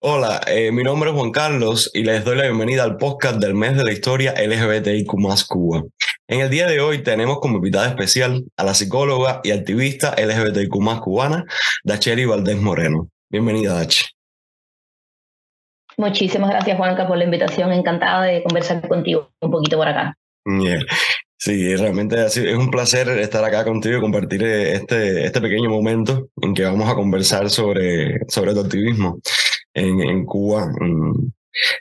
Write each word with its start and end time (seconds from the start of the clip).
Hola, 0.00 0.40
eh, 0.46 0.70
mi 0.70 0.84
nombre 0.84 1.10
es 1.10 1.16
Juan 1.16 1.32
Carlos 1.32 1.90
y 1.92 2.04
les 2.04 2.24
doy 2.24 2.36
la 2.36 2.44
bienvenida 2.44 2.84
al 2.84 2.98
podcast 2.98 3.40
del 3.40 3.54
mes 3.54 3.76
de 3.76 3.82
la 3.82 3.90
historia 3.90 4.32
LGBTIQ 4.32 5.10
Cuba. 5.48 5.82
En 6.28 6.38
el 6.38 6.50
día 6.50 6.68
de 6.68 6.80
hoy 6.80 7.02
tenemos 7.02 7.40
como 7.40 7.56
invitada 7.56 7.88
especial 7.88 8.44
a 8.56 8.62
la 8.62 8.74
psicóloga 8.74 9.40
y 9.42 9.50
activista 9.50 10.14
LGBTIQ 10.16 11.00
cubana, 11.00 11.44
Dacheri 11.82 12.26
Valdés 12.26 12.58
Moreno. 12.58 13.08
Bienvenida, 13.28 13.74
Dach. 13.74 14.04
Muchísimas 15.96 16.50
gracias, 16.50 16.76
Juanca, 16.76 17.08
por 17.08 17.18
la 17.18 17.24
invitación. 17.24 17.72
Encantada 17.72 18.22
de 18.22 18.44
conversar 18.44 18.86
contigo 18.86 19.32
un 19.40 19.50
poquito 19.50 19.78
por 19.78 19.88
acá. 19.88 20.16
Sí, 21.40 21.74
realmente 21.74 22.24
es 22.24 22.36
un 22.36 22.70
placer 22.70 23.08
estar 23.18 23.44
acá 23.44 23.64
contigo 23.64 23.98
y 23.98 24.00
compartir 24.00 24.44
este, 24.44 25.24
este 25.24 25.40
pequeño 25.40 25.68
momento 25.70 26.28
en 26.40 26.54
que 26.54 26.62
vamos 26.62 26.88
a 26.88 26.94
conversar 26.94 27.50
sobre, 27.50 28.20
sobre 28.28 28.54
tu 28.54 28.60
activismo 28.60 29.18
en, 29.78 30.24
Cuba. 30.26 30.68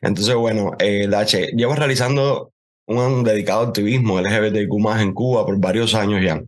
Entonces, 0.02 0.36
bueno, 0.36 0.72
eh, 0.80 1.08
Dache, 1.08 1.48
llevas 1.56 1.80
realizando 1.80 2.52
un 2.88 3.24
dedicado 3.24 3.64
activismo 3.64 4.20
LGBTQ 4.20 5.02
en 5.02 5.14
Cuba 5.14 5.46
por 5.46 5.60
varios 5.60 5.94
años 5.94 6.24
ya. 6.24 6.42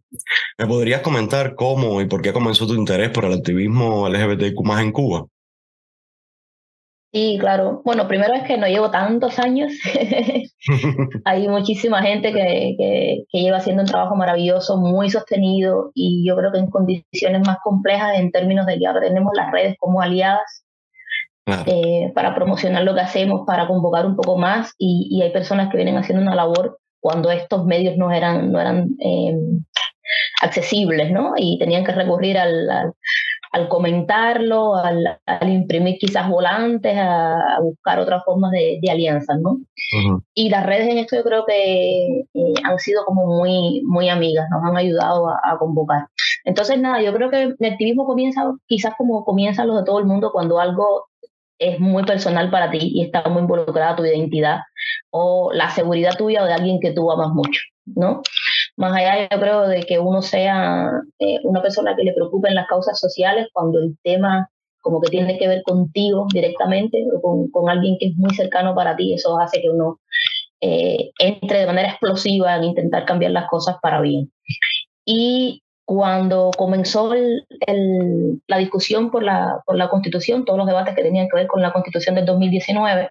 ¿Me 0.57 0.67
podrías 0.67 1.01
comentar 1.01 1.55
cómo 1.55 2.01
y 2.01 2.05
por 2.05 2.21
qué 2.21 2.31
comenzó 2.31 2.65
tu 2.65 2.75
interés 2.75 3.09
por 3.09 3.25
el 3.25 3.33
activismo 3.33 4.07
LGBTQ 4.07 4.79
en 4.79 4.91
Cuba? 4.91 5.25
Sí, 7.11 7.37
claro. 7.39 7.81
Bueno, 7.83 8.07
primero 8.07 8.35
es 8.35 8.43
que 8.43 8.57
no 8.57 8.67
llevo 8.67 8.91
tantos 8.91 9.39
años. 9.39 9.73
Hay 11.25 11.47
muchísima 11.47 12.03
gente 12.03 12.31
que, 12.31 12.75
que, 12.77 13.23
que, 13.31 13.41
lleva 13.41 13.57
haciendo 13.57 13.81
un 13.81 13.89
trabajo 13.89 14.15
maravilloso, 14.15 14.77
muy 14.77 15.09
sostenido 15.09 15.91
y 15.95 16.23
yo 16.27 16.37
creo 16.37 16.51
que 16.51 16.59
en 16.59 16.69
condiciones 16.69 17.41
más 17.47 17.57
complejas 17.63 18.19
en 18.19 18.31
términos 18.31 18.67
de 18.67 18.77
que 18.77 18.85
ahora 18.85 19.01
tenemos 19.01 19.33
las 19.35 19.51
redes 19.51 19.75
como 19.79 20.01
aliadas 20.03 20.63
eh, 21.65 22.11
para 22.13 22.35
promocionar 22.35 22.83
lo 22.83 22.93
que 22.93 23.01
hacemos, 23.01 23.41
para 23.45 23.67
convocar 23.67 24.05
un 24.05 24.15
poco 24.15 24.37
más 24.37 24.73
y, 24.77 25.21
hay 25.21 25.31
personas 25.31 25.69
que 25.69 25.77
vienen 25.77 25.97
haciendo 25.97 26.21
una 26.21 26.35
labor 26.35 26.79
cuando 26.99 27.31
estos 27.31 27.65
medios 27.65 27.97
no 27.97 28.11
eran, 28.11 28.51
no 28.51 28.59
eran 28.59 28.89
eh, 28.99 29.37
accesibles, 30.41 31.11
¿no? 31.11 31.33
Y 31.37 31.57
tenían 31.59 31.83
que 31.83 31.91
recurrir 31.91 32.37
al, 32.37 32.93
al, 33.51 33.67
comentarlo, 33.69 34.75
al, 34.75 35.19
imprimir 35.43 35.97
quizás 35.97 36.27
volantes, 36.29 36.95
a, 36.97 37.59
buscar 37.61 37.99
otras 37.99 38.23
formas 38.25 38.51
de, 38.51 38.79
de 38.81 38.91
alianzas, 38.91 39.39
¿no? 39.39 39.59
Y 40.33 40.49
las 40.49 40.65
redes 40.65 40.87
en 40.89 40.97
esto 40.97 41.15
yo 41.15 41.23
creo 41.23 41.45
que 41.45 42.19
eh, 42.33 42.53
han 42.63 42.79
sido 42.79 43.05
como 43.05 43.25
muy, 43.25 43.81
muy 43.85 44.09
amigas, 44.09 44.47
nos 44.51 44.63
han 44.63 44.77
ayudado 44.77 45.29
a, 45.29 45.39
a, 45.43 45.57
convocar. 45.57 46.07
Entonces, 46.43 46.79
nada, 46.79 47.01
yo 47.01 47.13
creo 47.13 47.29
que 47.29 47.55
el 47.57 47.71
activismo 47.71 48.05
comienza 48.05 48.43
quizás 48.67 48.93
como 48.97 49.23
comienza 49.23 49.65
los 49.65 49.77
de 49.77 49.85
todo 49.85 49.99
el 49.99 50.05
mundo 50.05 50.31
cuando 50.31 50.59
algo 50.59 51.09
es 51.59 51.79
muy 51.79 52.03
personal 52.03 52.49
para 52.49 52.71
ti 52.71 52.79
y 52.81 53.03
está 53.03 53.27
muy 53.29 53.41
involucrada 53.41 53.95
tu 53.95 54.05
identidad 54.05 54.59
o 55.11 55.51
la 55.53 55.69
seguridad 55.69 56.17
tuya 56.17 56.43
o 56.43 56.45
de 56.45 56.53
alguien 56.53 56.79
que 56.79 56.91
tú 56.91 57.11
amas 57.11 57.29
mucho, 57.29 57.61
¿no? 57.85 58.21
Más 58.77 58.93
allá 58.93 59.27
yo 59.29 59.39
creo 59.39 59.67
de 59.67 59.83
que 59.83 59.99
uno 59.99 60.21
sea 60.21 60.89
eh, 61.19 61.39
una 61.43 61.61
persona 61.61 61.95
que 61.95 62.03
le 62.03 62.13
preocupen 62.13 62.55
las 62.55 62.67
causas 62.67 62.99
sociales 62.99 63.47
cuando 63.53 63.79
el 63.79 63.97
tema 64.03 64.49
como 64.81 65.01
que 65.01 65.09
tiene 65.09 65.37
que 65.37 65.47
ver 65.47 65.61
contigo 65.63 66.27
directamente 66.33 67.05
o 67.13 67.21
con, 67.21 67.51
con 67.51 67.69
alguien 67.69 67.97
que 67.99 68.07
es 68.07 68.15
muy 68.15 68.33
cercano 68.33 68.73
para 68.73 68.95
ti, 68.95 69.13
eso 69.13 69.37
hace 69.37 69.61
que 69.61 69.69
uno 69.69 69.99
eh, 70.61 71.11
entre 71.19 71.59
de 71.59 71.65
manera 71.65 71.89
explosiva 71.89 72.55
en 72.55 72.65
intentar 72.65 73.05
cambiar 73.05 73.31
las 73.31 73.47
cosas 73.49 73.77
para 73.81 74.01
bien. 74.01 74.31
Y 75.05 75.61
cuando 75.89 76.51
comenzó 76.55 77.11
la 78.45 78.57
discusión 78.59 79.09
por 79.09 79.23
la, 79.23 79.59
por 79.65 79.75
la 79.75 79.89
Constitución, 79.89 80.45
todos 80.45 80.59
los 80.59 80.67
debates 80.67 80.93
que 80.93 81.01
tenían 81.01 81.27
que 81.27 81.35
ver 81.35 81.47
con 81.47 81.63
la 81.63 81.73
Constitución 81.73 82.13
del 82.13 82.27
2019, 82.27 83.09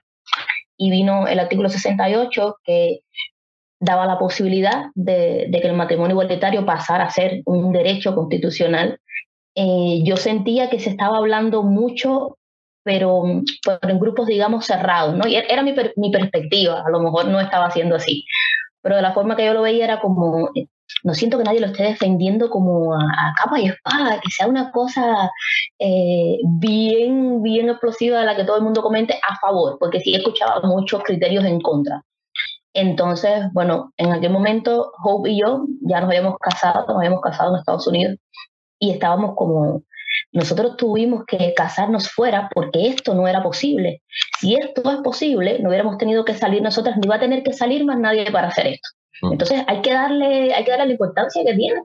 y 0.76 0.88
vino 0.88 1.26
el 1.26 1.40
artículo 1.40 1.70
68 1.70 2.58
que 2.62 3.00
daba 3.80 4.06
la 4.06 4.16
posibilidad 4.16 4.92
de, 4.94 5.48
que 5.50 5.66
el 5.66 5.74
matrimonio 5.74 6.12
igualitario 6.12 6.64
pasara 6.64 7.06
a 7.06 7.10
ser 7.10 7.42
un 7.46 7.72
derecho 7.72 8.14
constitucional, 8.14 9.00
eh, 9.56 10.00
yo 10.04 10.16
sentía 10.16 10.70
que 10.70 10.78
se 10.78 10.90
estaba 10.90 11.16
hablando 11.16 11.64
mucho, 11.64 12.38
pero, 12.84 13.24
en 13.26 13.98
grupos, 13.98 14.28
digamos, 14.28 14.66
cerrados, 14.66 15.16
¿no? 15.16 15.26
Y 15.26 15.34
era 15.34 15.64
mi, 15.64 15.74
mi 15.96 16.12
perspectiva, 16.12 16.84
a 16.86 16.90
lo 16.90 17.00
mejor 17.00 17.26
no 17.26 17.40
estaba 17.40 17.72
siendo 17.72 17.96
así, 17.96 18.24
pero 18.82 18.94
de 18.94 19.02
la 19.02 19.14
forma 19.14 19.34
que 19.34 19.46
yo 19.46 19.52
lo 19.52 19.62
veía 19.62 19.82
era 19.82 19.98
como 19.98 20.52
no 21.04 21.14
siento 21.14 21.38
que 21.38 21.44
nadie 21.44 21.60
lo 21.60 21.66
esté 21.66 21.84
defendiendo 21.84 22.50
como 22.50 22.94
a, 22.94 23.34
capa 23.36 23.60
y 23.60 23.66
espada, 23.66 24.20
que 24.20 24.30
sea 24.30 24.46
una 24.46 24.70
cosa 24.70 25.30
eh, 25.78 26.38
bien, 26.44 27.42
bien 27.42 27.68
explosiva 27.68 28.20
de 28.20 28.26
la 28.26 28.36
que 28.36 28.44
todo 28.44 28.56
el 28.56 28.62
mundo 28.62 28.82
comente 28.82 29.18
a 29.28 29.36
favor, 29.38 29.76
porque 29.78 30.00
sí 30.00 30.14
he 30.14 30.18
escuchado 30.18 30.62
muchos 30.62 31.02
criterios 31.02 31.44
en 31.44 31.60
contra. 31.60 32.02
Entonces, 32.74 33.46
bueno, 33.52 33.92
en 33.96 34.12
aquel 34.12 34.30
momento 34.30 34.92
Hope 35.02 35.30
y 35.30 35.40
yo 35.40 35.64
ya 35.80 36.00
nos 36.00 36.10
habíamos 36.10 36.36
casado, 36.38 36.86
nos 36.86 36.96
habíamos 36.96 37.20
casado 37.20 37.50
en 37.50 37.60
Estados 37.60 37.86
Unidos 37.86 38.16
y 38.78 38.90
estábamos 38.90 39.34
como, 39.36 39.82
nosotros 40.32 40.76
tuvimos 40.76 41.24
que 41.26 41.54
casarnos 41.54 42.10
fuera 42.10 42.48
porque 42.54 42.88
esto 42.88 43.14
no 43.14 43.26
era 43.26 43.42
posible. 43.42 44.02
Si 44.38 44.54
esto 44.54 44.90
es 44.90 44.98
posible, 44.98 45.58
no 45.60 45.68
hubiéramos 45.68 45.98
tenido 45.98 46.24
que 46.24 46.34
salir 46.34 46.62
nosotras, 46.62 46.96
ni 46.98 47.08
va 47.08 47.16
a 47.16 47.20
tener 47.20 47.42
que 47.42 47.52
salir 47.52 47.84
más 47.84 47.98
nadie 47.98 48.30
para 48.30 48.48
hacer 48.48 48.66
esto. 48.68 48.88
Entonces 49.22 49.62
hay 49.66 49.82
que 49.82 49.92
darle, 49.92 50.54
hay 50.54 50.64
que 50.64 50.70
darle 50.70 50.86
la 50.86 50.92
importancia 50.92 51.42
que 51.44 51.54
tiene, 51.54 51.82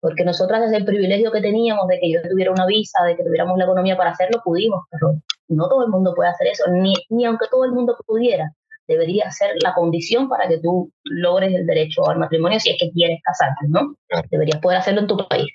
porque 0.00 0.24
nosotras 0.24 0.62
desde 0.62 0.78
el 0.78 0.84
privilegio 0.84 1.30
que 1.30 1.40
teníamos 1.40 1.86
de 1.88 1.98
que 2.00 2.10
yo 2.10 2.22
tuviera 2.22 2.52
una 2.52 2.66
visa, 2.66 3.02
de 3.04 3.16
que 3.16 3.24
tuviéramos 3.24 3.58
la 3.58 3.64
economía 3.64 3.96
para 3.96 4.10
hacerlo, 4.10 4.40
pudimos, 4.44 4.84
pero 4.90 5.14
no 5.48 5.68
todo 5.68 5.84
el 5.84 5.90
mundo 5.90 6.14
puede 6.14 6.30
hacer 6.30 6.48
eso, 6.48 6.64
ni, 6.70 6.94
ni 7.10 7.24
aunque 7.24 7.46
todo 7.50 7.64
el 7.64 7.72
mundo 7.72 7.96
pudiera, 8.06 8.50
debería 8.90 9.30
ser 9.30 9.50
la 9.62 9.72
condición 9.72 10.28
para 10.28 10.48
que 10.48 10.58
tú 10.58 10.90
logres 11.04 11.54
el 11.54 11.66
derecho 11.66 12.08
al 12.08 12.18
matrimonio 12.18 12.58
si 12.58 12.70
es 12.70 12.76
que 12.78 12.90
quieres 12.90 13.20
casarte, 13.22 13.66
¿no? 13.68 13.94
Deberías 14.30 14.58
poder 14.60 14.78
hacerlo 14.78 15.02
en 15.02 15.06
tu 15.06 15.16
país. 15.28 15.46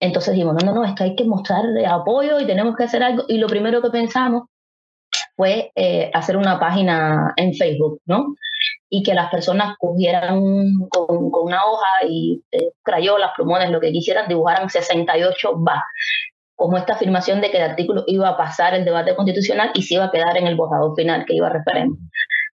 Entonces 0.00 0.32
dijimos, 0.32 0.54
no, 0.54 0.66
no, 0.66 0.74
no, 0.74 0.84
es 0.84 0.94
que 0.94 1.04
hay 1.04 1.14
que 1.14 1.24
mostrar 1.24 1.64
apoyo 1.86 2.40
y 2.40 2.46
tenemos 2.46 2.74
que 2.74 2.84
hacer 2.84 3.02
algo. 3.02 3.24
Y 3.28 3.38
lo 3.38 3.46
primero 3.46 3.80
que 3.80 3.90
pensamos 3.90 4.44
fue 5.36 5.70
eh, 5.76 6.10
hacer 6.12 6.36
una 6.36 6.58
página 6.58 7.32
en 7.36 7.54
Facebook, 7.54 8.00
¿no? 8.06 8.34
Y 8.88 9.02
que 9.02 9.14
las 9.14 9.30
personas 9.30 9.76
cogieran 9.78 10.40
con, 10.90 11.30
una 11.32 11.64
hoja 11.64 12.06
y 12.08 12.42
eh, 12.52 12.72
crayolas, 12.82 13.30
plumones, 13.36 13.70
lo 13.70 13.80
que 13.80 13.92
quisieran, 13.92 14.28
dibujaran 14.28 14.68
68 14.68 15.62
va, 15.62 15.84
como 16.54 16.76
esta 16.76 16.94
afirmación 16.94 17.40
de 17.40 17.50
que 17.50 17.56
el 17.56 17.70
artículo 17.70 18.04
iba 18.06 18.28
a 18.28 18.36
pasar 18.36 18.74
el 18.74 18.84
debate 18.84 19.14
constitucional 19.14 19.70
y 19.74 19.82
se 19.82 19.94
iba 19.94 20.04
a 20.04 20.10
quedar 20.10 20.36
en 20.36 20.46
el 20.46 20.56
borrador 20.56 20.94
final 20.94 21.24
que 21.24 21.34
iba 21.34 21.46
a 21.46 21.52
referéndum. 21.52 21.98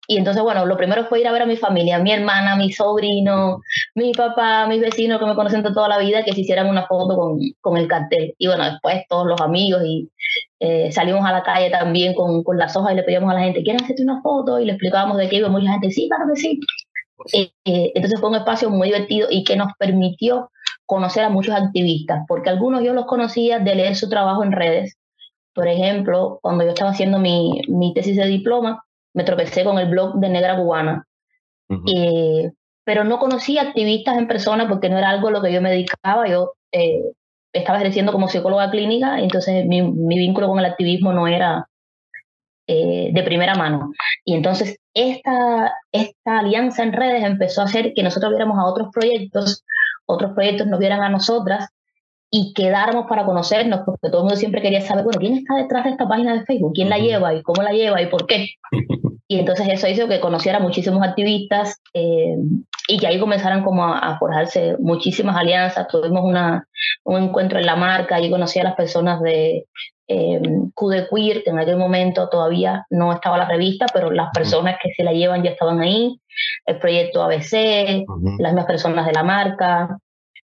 Y 0.07 0.17
entonces, 0.17 0.43
bueno, 0.43 0.65
lo 0.65 0.75
primero 0.75 1.05
fue 1.05 1.21
ir 1.21 1.27
a 1.27 1.31
ver 1.31 1.43
a 1.43 1.45
mi 1.45 1.55
familia, 1.55 1.97
mi 1.99 2.11
hermana, 2.11 2.57
mi 2.57 2.71
sobrino, 2.71 3.61
mi 3.95 4.11
papá, 4.11 4.67
mis 4.67 4.81
vecinos 4.81 5.19
que 5.19 5.25
me 5.25 5.35
conocen 5.35 5.63
de 5.63 5.73
toda 5.73 5.87
la 5.87 5.97
vida, 5.97 6.25
que 6.25 6.33
se 6.33 6.41
hicieran 6.41 6.67
una 6.67 6.85
foto 6.87 7.15
con, 7.15 7.39
con 7.61 7.77
el 7.77 7.87
cartel. 7.87 8.35
Y 8.37 8.47
bueno, 8.47 8.65
después 8.65 9.03
todos 9.07 9.25
los 9.27 9.39
amigos 9.39 9.81
y 9.85 10.09
eh, 10.59 10.91
salimos 10.91 11.25
a 11.25 11.31
la 11.31 11.43
calle 11.43 11.69
también 11.69 12.13
con, 12.13 12.43
con, 12.43 12.57
las 12.57 12.75
hojas 12.75 12.93
y 12.93 12.95
le 12.95 13.03
pedíamos 13.03 13.31
a 13.31 13.35
la 13.35 13.41
gente, 13.41 13.63
¿quieren 13.63 13.81
hacerte 13.81 14.03
una 14.03 14.21
foto? 14.21 14.59
Y 14.59 14.65
le 14.65 14.73
explicábamos 14.73 15.17
de 15.17 15.29
qué 15.29 15.37
iba 15.37 15.47
mucha 15.49 15.71
gente, 15.71 15.91
sí, 15.91 16.09
claro 16.09 16.25
que 16.33 16.39
sí. 16.39 16.59
Eh, 17.33 17.51
eh, 17.65 17.91
entonces 17.95 18.19
fue 18.19 18.29
un 18.29 18.35
espacio 18.35 18.69
muy 18.69 18.89
divertido 18.89 19.27
y 19.31 19.45
que 19.45 19.55
nos 19.55 19.71
permitió 19.79 20.51
conocer 20.85 21.23
a 21.23 21.29
muchos 21.29 21.55
activistas, 21.55 22.23
porque 22.27 22.49
algunos 22.49 22.83
yo 22.83 22.93
los 22.93 23.05
conocía 23.05 23.59
de 23.59 23.75
leer 23.75 23.95
su 23.95 24.09
trabajo 24.09 24.43
en 24.43 24.51
redes. 24.51 24.97
Por 25.53 25.67
ejemplo, 25.67 26.39
cuando 26.41 26.63
yo 26.65 26.71
estaba 26.71 26.91
haciendo 26.91 27.19
mi, 27.19 27.61
mi 27.69 27.93
tesis 27.93 28.17
de 28.17 28.25
diploma, 28.25 28.83
me 29.13 29.23
tropecé 29.23 29.63
con 29.63 29.79
el 29.79 29.89
blog 29.89 30.15
de 30.15 30.29
Negra 30.29 30.57
Cubana. 30.57 31.05
Eh, 31.69 32.51
pero 32.83 33.03
no 33.03 33.17
conocía 33.17 33.63
activistas 33.63 34.17
en 34.17 34.27
persona 34.27 34.67
porque 34.67 34.89
no 34.89 34.97
era 34.97 35.09
algo 35.09 35.29
a 35.29 35.31
lo 35.31 35.41
que 35.41 35.51
yo 35.51 35.61
me 35.61 35.71
dedicaba. 35.71 36.27
Yo 36.27 36.53
eh, 36.71 37.01
estaba 37.53 37.79
ejerciendo 37.79 38.11
como 38.11 38.27
psicóloga 38.27 38.69
clínica, 38.69 39.19
entonces 39.19 39.65
mi, 39.65 39.81
mi 39.81 40.17
vínculo 40.17 40.47
con 40.47 40.59
el 40.59 40.65
activismo 40.65 41.13
no 41.13 41.27
era 41.27 41.67
eh, 42.65 43.09
de 43.11 43.23
primera 43.23 43.55
mano. 43.55 43.91
Y 44.23 44.35
entonces 44.35 44.77
esta, 44.93 45.73
esta 45.91 46.39
alianza 46.39 46.83
en 46.83 46.93
redes 46.93 47.23
empezó 47.23 47.61
a 47.61 47.65
hacer 47.65 47.93
que 47.93 48.03
nosotros 48.03 48.31
viéramos 48.31 48.57
a 48.57 48.65
otros 48.65 48.87
proyectos, 48.93 49.65
otros 50.05 50.31
proyectos 50.33 50.67
nos 50.67 50.79
vieran 50.79 51.01
a 51.01 51.09
nosotras 51.09 51.69
y 52.35 52.51
quedáramos 52.53 53.05
para 53.05 53.25
conocernos, 53.25 53.81
porque 53.85 54.09
todo 54.09 54.21
el 54.21 54.23
mundo 54.23 54.35
siempre 54.35 54.63
quería 54.63 54.81
saber, 54.81 55.03
bueno, 55.03 55.19
¿quién 55.19 55.35
está 55.35 55.53
detrás 55.53 55.83
de 55.83 55.91
esta 55.91 56.07
página 56.07 56.33
de 56.33 56.43
Facebook? 56.45 56.73
¿Quién 56.73 56.89
la 56.89 56.97
lleva 56.97 57.31
y 57.31 57.43
cómo 57.43 57.61
la 57.61 57.71
lleva 57.71 58.01
y 58.01 58.07
por 58.07 58.25
qué? 58.25 58.47
Y 59.27 59.39
entonces 59.39 59.67
eso 59.69 59.87
hizo 59.87 60.07
que 60.07 60.19
conociera 60.19 60.59
muchísimos 60.59 61.01
activistas 61.01 61.81
eh, 61.93 62.35
y 62.87 62.99
que 62.99 63.07
ahí 63.07 63.19
comenzaran 63.19 63.63
como 63.63 63.85
a, 63.85 64.17
forjarse 64.19 64.75
muchísimas 64.79 65.35
alianzas. 65.37 65.87
Tuvimos 65.87 66.23
una, 66.23 66.67
un 67.05 67.23
encuentro 67.23 67.57
en 67.57 67.65
la 67.65 67.75
marca, 67.75 68.19
y 68.19 68.29
conocí 68.29 68.59
a 68.59 68.63
las 68.63 68.75
personas 68.75 69.21
de 69.21 69.65
eh, 70.07 70.41
Queer, 70.75 71.43
que 71.43 71.49
en 71.49 71.57
aquel 71.57 71.77
momento 71.77 72.29
todavía 72.29 72.85
no 72.89 73.13
estaba 73.13 73.37
la 73.37 73.47
revista, 73.47 73.85
pero 73.93 74.11
las 74.11 74.29
personas 74.33 74.75
que 74.83 74.91
se 74.93 75.03
la 75.03 75.13
llevan 75.13 75.41
ya 75.41 75.51
estaban 75.51 75.81
ahí, 75.81 76.19
el 76.65 76.77
proyecto 76.79 77.23
ABC, 77.23 78.05
las 78.39 78.53
mismas 78.53 78.65
personas 78.65 79.05
de 79.05 79.13
la 79.13 79.23
marca, 79.23 79.97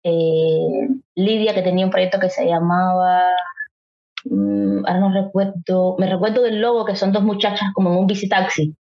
eh, 0.08 0.88
Lidia, 1.16 1.56
que 1.56 1.64
tenía 1.64 1.86
un 1.86 1.92
proyecto 1.92 2.20
que 2.20 2.30
se 2.30 2.46
llamaba 2.46 3.24
mm, 4.26 4.86
ahora 4.86 5.00
no 5.00 5.12
recuerdo, 5.12 5.96
me 5.98 6.08
recuerdo 6.08 6.44
del 6.44 6.62
logo 6.62 6.86
que 6.86 6.96
son 6.96 7.12
dos 7.12 7.24
muchachas 7.24 7.70
como 7.74 7.92
en 7.92 7.98
un 7.98 8.08
visitaxi. 8.08 8.76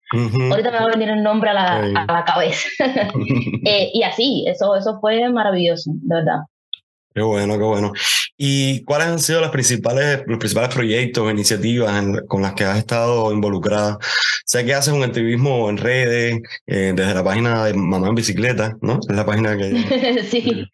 Ahorita 0.50 0.70
me 0.70 0.78
va 0.78 0.84
a 0.84 0.96
venir 0.96 1.08
el 1.08 1.22
nombre 1.22 1.50
a 1.50 1.54
la, 1.54 1.76
a 1.76 2.12
la 2.12 2.24
cabeza. 2.24 2.68
Eh, 3.64 3.90
y 3.94 4.02
así, 4.02 4.44
eso, 4.48 4.74
eso 4.74 4.98
fue 5.00 5.30
maravilloso, 5.30 5.92
de 5.94 6.16
verdad. 6.16 6.40
Qué 7.14 7.22
bueno, 7.22 7.56
qué 7.56 7.64
bueno. 7.64 7.92
¿Y 8.36 8.82
cuáles 8.84 9.08
han 9.08 9.18
sido 9.18 9.40
las 9.40 9.50
principales, 9.50 10.22
los 10.26 10.38
principales 10.38 10.74
proyectos 10.74 11.30
iniciativas 11.30 12.02
con 12.26 12.42
las 12.42 12.54
que 12.54 12.64
has 12.64 12.78
estado 12.78 13.32
involucrada? 13.32 13.98
Sé 14.46 14.64
que 14.64 14.74
haces 14.74 14.92
un 14.92 15.02
activismo 15.02 15.68
en 15.68 15.76
redes, 15.76 16.40
eh, 16.66 16.92
desde 16.94 17.14
la 17.14 17.24
página 17.24 17.66
de 17.66 17.74
Mamá 17.74 18.08
en 18.08 18.14
Bicicleta, 18.14 18.76
¿no? 18.80 19.00
Es 19.08 19.14
la 19.14 19.26
página 19.26 19.56
que... 19.56 20.22
sí. 20.30 20.66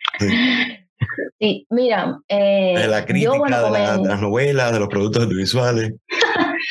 sí. 1.41 1.67
mira... 1.71 2.19
Eh, 2.29 2.75
de 2.79 2.89
la 2.89 3.05
crítica 3.05 3.33
de, 3.33 4.09
las 4.09 4.21
novelas, 4.21 4.73
de 4.73 4.79
los 4.81 4.89
productos 4.89 5.25
audiovisuales. 5.25 5.93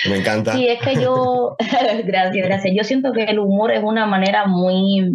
Me 0.10 0.18
encanta. 0.18 0.54
Sí, 0.54 0.68
es 0.68 0.80
que 0.80 0.95
yo... 0.95 1.57
gracias, 2.06 2.48
gracias. 2.48 2.74
Yo 2.75 2.83
siento 2.83 3.12
que 3.12 3.25
el 3.25 3.40
humor 3.40 3.72
es 3.72 3.83
una 3.83 4.06
manera 4.06 4.48
muy... 4.48 5.12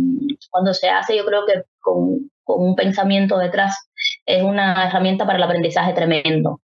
Cuando 0.51 0.75
se 0.75 0.91
hace, 0.91 1.17
yo 1.17 1.25
creo 1.25 1.47
que 1.47 1.63
con 1.81 2.31
con 2.45 2.63
un 2.63 2.75
pensamiento 2.75 3.39
detrás, 3.39 3.89
es 4.27 4.43
una 4.43 4.87
herramienta 4.87 5.27
para 5.27 5.39
el 5.39 5.45
aprendizaje 5.45 5.93
tremendo. 5.93 6.61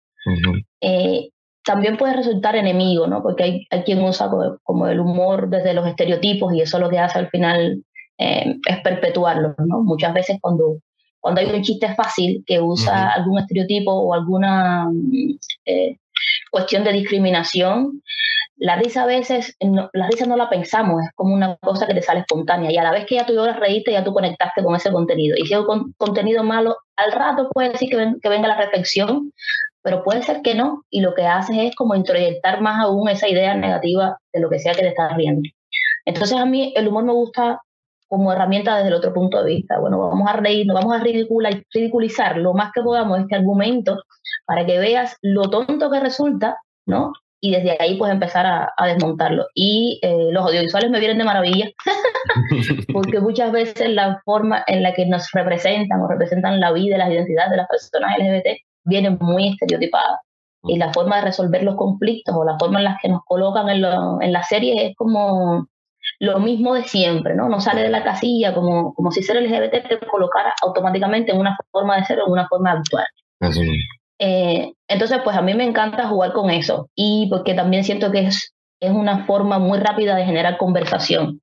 Eh, 0.81 1.31
también 1.65 1.97
puede 1.97 2.15
resultar 2.15 2.57
enemigo, 2.57 3.07
¿no? 3.07 3.23
Porque 3.23 3.45
hay, 3.45 3.67
hay 3.71 3.83
quien 3.83 4.03
usa 4.03 4.29
como, 4.63 4.87
el 4.87 5.01
humor 5.01 5.49
desde 5.49 5.75
los 5.75 5.87
estereotipos 5.87 6.53
y 6.53 6.61
eso 6.61 6.79
lo 6.79 6.91
que 6.91 6.99
hace 6.99 7.19
al 7.19 7.31
final 7.31 7.83
eh, 8.19 8.57
es 8.69 8.81
perpetuarlo, 8.83 9.55
¿no? 9.59 9.83
Muchas 9.83 10.13
veces 10.13 10.39
cuando, 10.41 10.79
cuando 11.21 11.41
hay 11.41 11.51
un 11.51 11.63
chiste 11.63 11.95
fácil 11.95 12.45
que 12.47 12.61
usa 12.61 13.11
algún 13.11 13.39
estereotipo 13.39 13.93
o 13.93 14.15
alguna 14.15 14.91
eh, 15.65 15.97
cuestión 16.51 16.85
de 16.85 16.93
discriminación, 16.93 18.03
la 18.65 18.77
risa 18.77 19.03
a 19.03 19.07
veces, 19.07 19.59
no, 19.61 19.91
la 19.93 20.07
risa 20.07 20.25
no 20.25 20.39
la 20.39 20.49
pensamos, 20.49 21.03
es 21.03 21.11
como 21.15 21.35
una 21.35 21.55
cosa 21.57 21.87
que 21.87 21.93
te 21.93 22.01
sale 22.01 22.21
espontánea 22.21 22.73
y 22.73 22.79
a 22.79 22.83
la 22.83 22.93
vez 22.93 23.05
que 23.05 23.17
ya 23.17 23.27
tú 23.27 23.35
ibas 23.35 23.61
reírte, 23.61 23.93
ya 23.93 24.03
tú 24.03 24.15
conectaste 24.15 24.65
con 24.65 24.75
ese 24.75 24.91
contenido. 24.91 25.37
Y 25.37 25.45
si 25.45 25.53
es 25.53 25.61
un 25.61 25.93
contenido 25.99 26.43
malo, 26.43 26.79
al 26.97 27.13
rato 27.13 27.51
puede 27.53 27.73
decir 27.73 27.91
que, 27.91 28.15
que 28.23 28.29
venga 28.31 28.49
la 28.49 28.57
reflexión, 28.57 29.33
pero 29.83 30.03
puede 30.03 30.23
ser 30.23 30.41
que 30.41 30.55
no, 30.55 30.83
y 30.89 31.03
lo 31.03 31.15
que 31.15 31.27
haces 31.27 31.59
es 31.59 31.77
como 31.77 31.95
introyectar 31.95 32.63
más 32.63 32.83
aún 32.83 33.07
esa 33.11 33.29
idea 33.29 33.55
negativa 33.55 34.17
de 34.33 34.41
lo 34.41 34.49
que 34.49 34.59
sea 34.59 34.73
que 34.73 34.81
te 34.81 34.89
estás 34.89 35.15
riendo. 35.15 35.47
Entonces 36.07 36.39
a 36.39 36.47
mí 36.47 36.73
el 36.75 36.89
humor 36.89 37.05
me 37.05 37.13
gusta 37.13 37.61
como 38.09 38.33
herramienta 38.33 38.77
desde 38.77 38.89
el 38.89 38.95
otro 38.95 39.13
punto 39.13 39.45
de 39.45 39.57
vista. 39.57 39.79
Bueno, 39.79 39.99
vamos 39.99 40.27
a 40.27 40.37
reír, 40.37 40.67
vamos 40.73 40.97
a 40.97 41.05
ridiculizar 41.05 42.39
lo 42.39 42.55
más 42.55 42.73
que 42.73 42.81
podamos 42.81 43.21
este 43.21 43.35
argumento 43.35 43.99
para 44.47 44.65
que 44.65 44.79
veas 44.79 45.19
lo 45.21 45.51
tonto 45.51 45.91
que 45.91 46.01
resulta, 46.01 46.57
¿no? 46.87 47.13
Y 47.45 47.51
desde 47.51 47.77
ahí 47.79 47.99
pues 47.99 48.11
empezar 48.11 48.47
a, 48.47 48.87
desmontarlo. 48.87 49.45
Y 49.55 50.01
eh, 50.01 50.29
los 50.31 50.47
audiovisuales 50.47 50.91
me 50.91 50.99
vienen 50.99 51.19
de 51.19 51.25
maravilla, 51.25 51.69
porque 52.95 53.21
muchas 53.21 53.53
veces 53.53 53.91
la 53.91 54.23
forma 54.25 54.65
en 54.67 54.83
la 54.83 54.95
que 54.95 55.05
nos 55.05 55.31
representan 55.33 56.01
o 56.01 56.09
representan 56.09 56.59
la 56.59 56.73
vida 56.73 56.97
y 56.97 56.99
las 56.99 57.11
identidades 57.11 57.51
de 57.51 57.57
las 57.59 57.69
personas 57.69 58.17
LGBT 58.19 58.47
viene 58.85 59.11
muy 59.11 59.49
estereotipada. 59.49 60.23
Y 60.63 60.79
la 60.79 60.91
forma 60.95 61.17
de 61.17 61.27
resolver 61.27 61.63
los 61.63 61.77
conflictos 61.77 62.35
o 62.35 62.45
la 62.47 62.57
forma 62.59 62.79
en 62.79 62.85
la 62.85 62.99
que 63.03 63.11
nos 63.11 63.21
colocan 63.27 63.69
en, 63.69 63.85
en 64.23 64.33
la 64.33 64.43
serie 64.43 64.87
es 64.87 64.97
como 64.97 65.69
lo 66.21 66.41
mismo 66.41 66.73
de 66.73 66.85
siempre, 66.85 67.35
¿no? 67.35 67.51
No 67.51 67.61
sale 67.61 67.83
de 67.83 67.91
la 67.91 68.03
casilla 68.03 68.55
como, 68.55 68.95
como 68.95 69.11
si 69.11 69.23
ser 69.23 69.37
LGBT 69.43 69.87
te 69.87 69.99
colocara 70.07 70.55
automáticamente 70.63 71.33
en 71.33 71.41
una 71.41 71.59
forma 71.71 71.99
de 71.99 72.07
ser 72.07 72.21
o 72.21 72.27
en 72.27 72.33
una 72.33 72.49
forma 72.49 72.73
de 72.73 72.79
actuar. 72.79 73.07
Eh, 74.19 74.73
entonces, 74.89 75.19
pues 75.25 75.37
a 75.37 75.43
mí 75.43 75.55
me 75.55 75.65
encanta 75.65 76.09
jugar 76.09 76.33
con 76.33 76.51
eso 76.51 76.89
y 76.95 77.29
porque 77.31 77.55
también 77.55 77.85
siento 77.85 78.13
que 78.13 78.21
es, 78.21 78.55
es 78.81 78.91
una 78.91 79.25
forma 79.27 79.59
muy 79.59 79.79
rápida 79.79 80.15
de 80.17 80.25
generar 80.25 80.57
conversación. 80.57 81.41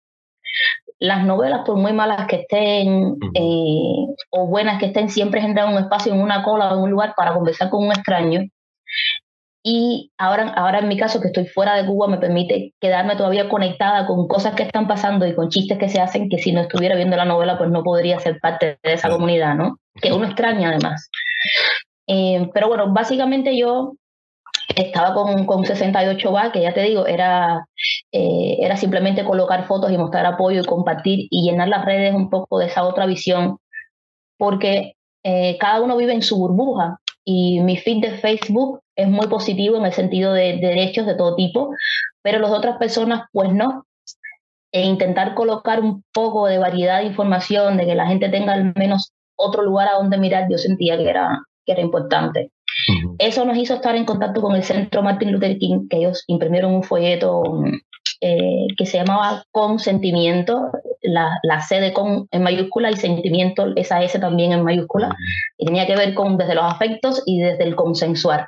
Las 0.99 1.25
novelas, 1.25 1.61
por 1.65 1.77
muy 1.77 1.93
malas 1.93 2.27
que 2.27 2.37
estén 2.37 3.15
eh, 3.33 4.05
o 4.29 4.47
buenas 4.47 4.79
que 4.79 4.87
estén, 4.87 5.09
siempre 5.09 5.41
generan 5.41 5.73
un 5.73 5.79
espacio 5.79 6.13
en 6.13 6.21
una 6.21 6.43
cola 6.43 6.71
o 6.71 6.77
en 6.77 6.83
un 6.83 6.91
lugar 6.91 7.13
para 7.17 7.33
conversar 7.33 7.69
con 7.69 7.85
un 7.85 7.91
extraño. 7.91 8.41
Y 9.63 10.11
ahora, 10.17 10.53
ahora 10.55 10.79
en 10.79 10.87
mi 10.87 10.97
caso, 10.97 11.21
que 11.21 11.27
estoy 11.27 11.45
fuera 11.45 11.75
de 11.75 11.85
Cuba, 11.85 12.07
me 12.07 12.17
permite 12.17 12.73
quedarme 12.79 13.15
todavía 13.15 13.47
conectada 13.47 14.07
con 14.07 14.27
cosas 14.27 14.55
que 14.55 14.63
están 14.63 14.87
pasando 14.87 15.27
y 15.27 15.35
con 15.35 15.49
chistes 15.49 15.77
que 15.77 15.89
se 15.89 16.01
hacen 16.01 16.29
que 16.29 16.39
si 16.39 16.51
no 16.51 16.61
estuviera 16.61 16.95
viendo 16.95 17.15
la 17.15 17.25
novela, 17.25 17.57
pues 17.59 17.69
no 17.69 17.83
podría 17.83 18.19
ser 18.19 18.39
parte 18.39 18.79
de 18.81 18.93
esa 18.93 19.09
comunidad, 19.09 19.55
¿no? 19.55 19.77
Que 20.01 20.13
uno 20.13 20.25
extraña 20.25 20.69
además. 20.69 21.09
Eh, 22.07 22.49
pero 22.53 22.67
bueno, 22.67 22.91
básicamente 22.91 23.57
yo 23.57 23.93
estaba 24.75 25.13
con, 25.13 25.45
con 25.45 25.65
68 25.65 26.31
va, 26.31 26.51
que 26.51 26.61
ya 26.61 26.73
te 26.73 26.81
digo, 26.81 27.05
era, 27.05 27.65
eh, 28.11 28.57
era 28.59 28.77
simplemente 28.77 29.23
colocar 29.25 29.65
fotos 29.65 29.91
y 29.91 29.97
mostrar 29.97 30.25
apoyo 30.25 30.61
y 30.61 30.65
compartir 30.65 31.27
y 31.29 31.43
llenar 31.43 31.67
las 31.67 31.85
redes 31.85 32.13
un 32.13 32.29
poco 32.29 32.59
de 32.59 32.67
esa 32.67 32.83
otra 32.83 33.05
visión, 33.05 33.57
porque 34.37 34.93
eh, 35.23 35.57
cada 35.59 35.81
uno 35.81 35.97
vive 35.97 36.13
en 36.13 36.21
su 36.21 36.37
burbuja 36.37 36.99
y 37.23 37.59
mi 37.61 37.77
feed 37.77 38.01
de 38.01 38.17
Facebook 38.17 38.81
es 38.95 39.07
muy 39.07 39.27
positivo 39.27 39.77
en 39.77 39.85
el 39.85 39.93
sentido 39.93 40.33
de, 40.33 40.57
de 40.57 40.67
derechos 40.67 41.05
de 41.05 41.15
todo 41.15 41.35
tipo, 41.35 41.71
pero 42.21 42.39
las 42.39 42.51
otras 42.51 42.77
personas 42.77 43.23
pues 43.31 43.51
no. 43.53 43.85
E 44.73 44.83
intentar 44.83 45.35
colocar 45.35 45.81
un 45.81 46.01
poco 46.13 46.47
de 46.47 46.57
variedad 46.57 46.99
de 46.99 47.07
información, 47.07 47.75
de 47.75 47.85
que 47.85 47.95
la 47.95 48.07
gente 48.07 48.29
tenga 48.29 48.53
al 48.53 48.73
menos 48.75 49.11
otro 49.35 49.63
lugar 49.63 49.89
a 49.89 49.95
donde 49.95 50.17
mirar, 50.17 50.47
yo 50.49 50.57
sentía 50.57 50.97
que 50.97 51.09
era, 51.09 51.41
que 51.65 51.73
era 51.73 51.81
importante. 51.81 52.51
Eso 53.17 53.45
nos 53.45 53.57
hizo 53.57 53.75
estar 53.75 53.95
en 53.95 54.05
contacto 54.05 54.41
con 54.41 54.55
el 54.55 54.63
Centro 54.63 55.03
Martin 55.03 55.31
Luther 55.31 55.57
King, 55.57 55.87
que 55.89 55.97
ellos 55.97 56.23
imprimieron 56.27 56.73
un 56.73 56.83
folleto 56.83 57.43
eh, 58.21 58.67
que 58.77 58.85
se 58.85 58.97
llamaba 58.97 59.43
Consentimiento, 59.51 60.71
la, 61.01 61.39
la 61.43 61.61
C 61.61 61.81
de 61.81 61.93
con 61.93 62.27
en 62.31 62.43
mayúscula 62.43 62.91
y 62.91 62.95
sentimiento, 62.95 63.73
esa 63.75 64.03
S 64.03 64.17
también 64.19 64.51
en 64.51 64.63
mayúscula, 64.63 65.15
y 65.57 65.65
tenía 65.65 65.87
que 65.87 65.95
ver 65.95 66.13
con 66.13 66.37
desde 66.37 66.55
los 66.55 66.65
afectos 66.65 67.23
y 67.25 67.39
desde 67.39 67.63
el 67.63 67.75
consensuar. 67.75 68.47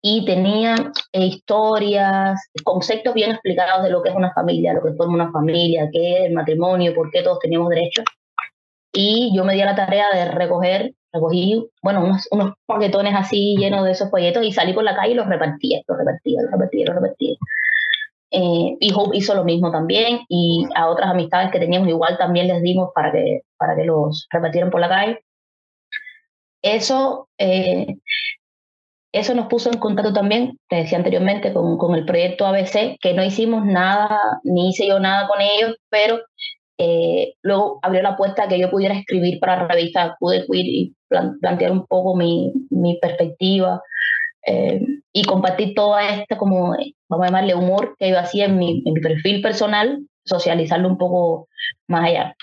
Y 0.00 0.24
tenía 0.24 0.74
eh, 1.12 1.26
historias, 1.26 2.40
conceptos 2.64 3.14
bien 3.14 3.32
explicados 3.32 3.82
de 3.82 3.90
lo 3.90 4.02
que 4.02 4.10
es 4.10 4.14
una 4.14 4.32
familia, 4.32 4.72
lo 4.72 4.82
que 4.82 4.94
forma 4.94 5.14
una 5.14 5.32
familia, 5.32 5.88
qué 5.92 6.18
es 6.18 6.26
el 6.26 6.32
matrimonio, 6.32 6.94
por 6.94 7.10
qué 7.10 7.22
todos 7.22 7.40
teníamos 7.40 7.68
derechos. 7.68 8.04
Y 8.92 9.36
yo 9.36 9.44
me 9.44 9.54
di 9.54 9.60
a 9.60 9.66
la 9.66 9.74
tarea 9.74 10.06
de 10.14 10.30
recoger 10.30 10.94
recogí, 11.12 11.68
bueno, 11.82 12.04
unos, 12.04 12.28
unos 12.30 12.54
paquetones 12.66 13.14
así 13.14 13.56
llenos 13.56 13.84
de 13.84 13.92
esos 13.92 14.10
folletos 14.10 14.44
y 14.44 14.52
salí 14.52 14.72
por 14.72 14.84
la 14.84 14.96
calle 14.96 15.12
y 15.12 15.14
los 15.14 15.26
repartía, 15.26 15.80
los 15.86 15.98
repartía, 15.98 16.42
los 16.42 16.50
repartía, 16.50 16.86
los 16.86 16.94
repartía. 16.94 17.36
Eh, 18.30 18.76
y 18.80 18.92
Hope 18.94 19.16
hizo 19.16 19.34
lo 19.34 19.44
mismo 19.44 19.70
también 19.70 20.20
y 20.28 20.66
a 20.74 20.88
otras 20.88 21.10
amistades 21.10 21.50
que 21.50 21.58
teníamos 21.58 21.88
igual 21.88 22.18
también 22.18 22.46
les 22.46 22.62
dimos 22.62 22.90
para 22.94 23.10
que, 23.10 23.40
para 23.56 23.74
que 23.74 23.84
los 23.84 24.26
repartieran 24.30 24.70
por 24.70 24.80
la 24.80 24.88
calle. 24.88 25.20
Eso, 26.62 27.28
eh, 27.38 27.86
eso 29.12 29.34
nos 29.34 29.46
puso 29.46 29.70
en 29.70 29.78
contacto 29.78 30.12
también, 30.12 30.58
te 30.68 30.76
decía 30.76 30.98
anteriormente, 30.98 31.52
con, 31.54 31.78
con 31.78 31.94
el 31.94 32.04
proyecto 32.04 32.46
ABC, 32.46 32.98
que 33.00 33.14
no 33.14 33.24
hicimos 33.24 33.64
nada, 33.64 34.40
ni 34.44 34.70
hice 34.70 34.86
yo 34.86 35.00
nada 35.00 35.26
con 35.28 35.40
ellos, 35.40 35.76
pero 35.88 36.20
eh, 36.78 37.34
luego 37.42 37.80
abrió 37.82 38.02
la 38.02 38.16
puerta 38.16 38.44
a 38.44 38.48
que 38.48 38.58
yo 38.58 38.70
pudiera 38.70 38.94
escribir 38.94 39.40
para 39.40 39.62
la 39.62 39.68
revista 39.68 40.16
Pude 40.18 40.46
y 40.52 40.94
plantear 41.08 41.72
un 41.72 41.86
poco 41.86 42.16
mi, 42.16 42.52
mi 42.70 42.98
perspectiva 42.98 43.82
eh, 44.46 44.80
y 45.12 45.24
compartir 45.24 45.74
toda 45.74 46.08
esta, 46.08 46.38
como, 46.38 46.76
vamos 47.08 47.24
a 47.24 47.26
llamarle 47.26 47.54
humor 47.54 47.96
que 47.98 48.10
yo 48.10 48.18
hacía 48.18 48.46
en 48.46 48.58
mi, 48.58 48.82
en 48.84 48.94
mi 48.94 49.00
perfil 49.00 49.42
personal, 49.42 50.06
socializarlo 50.24 50.88
un 50.88 50.98
poco 50.98 51.48
más 51.88 52.04
allá. 52.04 52.34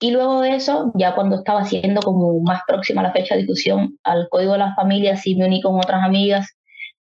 Y 0.00 0.10
luego 0.12 0.40
de 0.40 0.54
eso, 0.54 0.92
ya 0.94 1.14
cuando 1.14 1.36
estaba 1.36 1.64
siendo 1.64 2.00
como 2.00 2.40
más 2.40 2.62
próxima 2.66 3.00
a 3.02 3.04
la 3.04 3.12
fecha 3.12 3.34
de 3.34 3.42
discusión 3.42 3.98
al 4.04 4.28
Código 4.30 4.52
de 4.52 4.58
las 4.58 4.76
Familias, 4.76 5.20
sí 5.20 5.34
me 5.34 5.46
uní 5.46 5.60
con 5.60 5.76
otras 5.76 6.02
amigas 6.02 6.56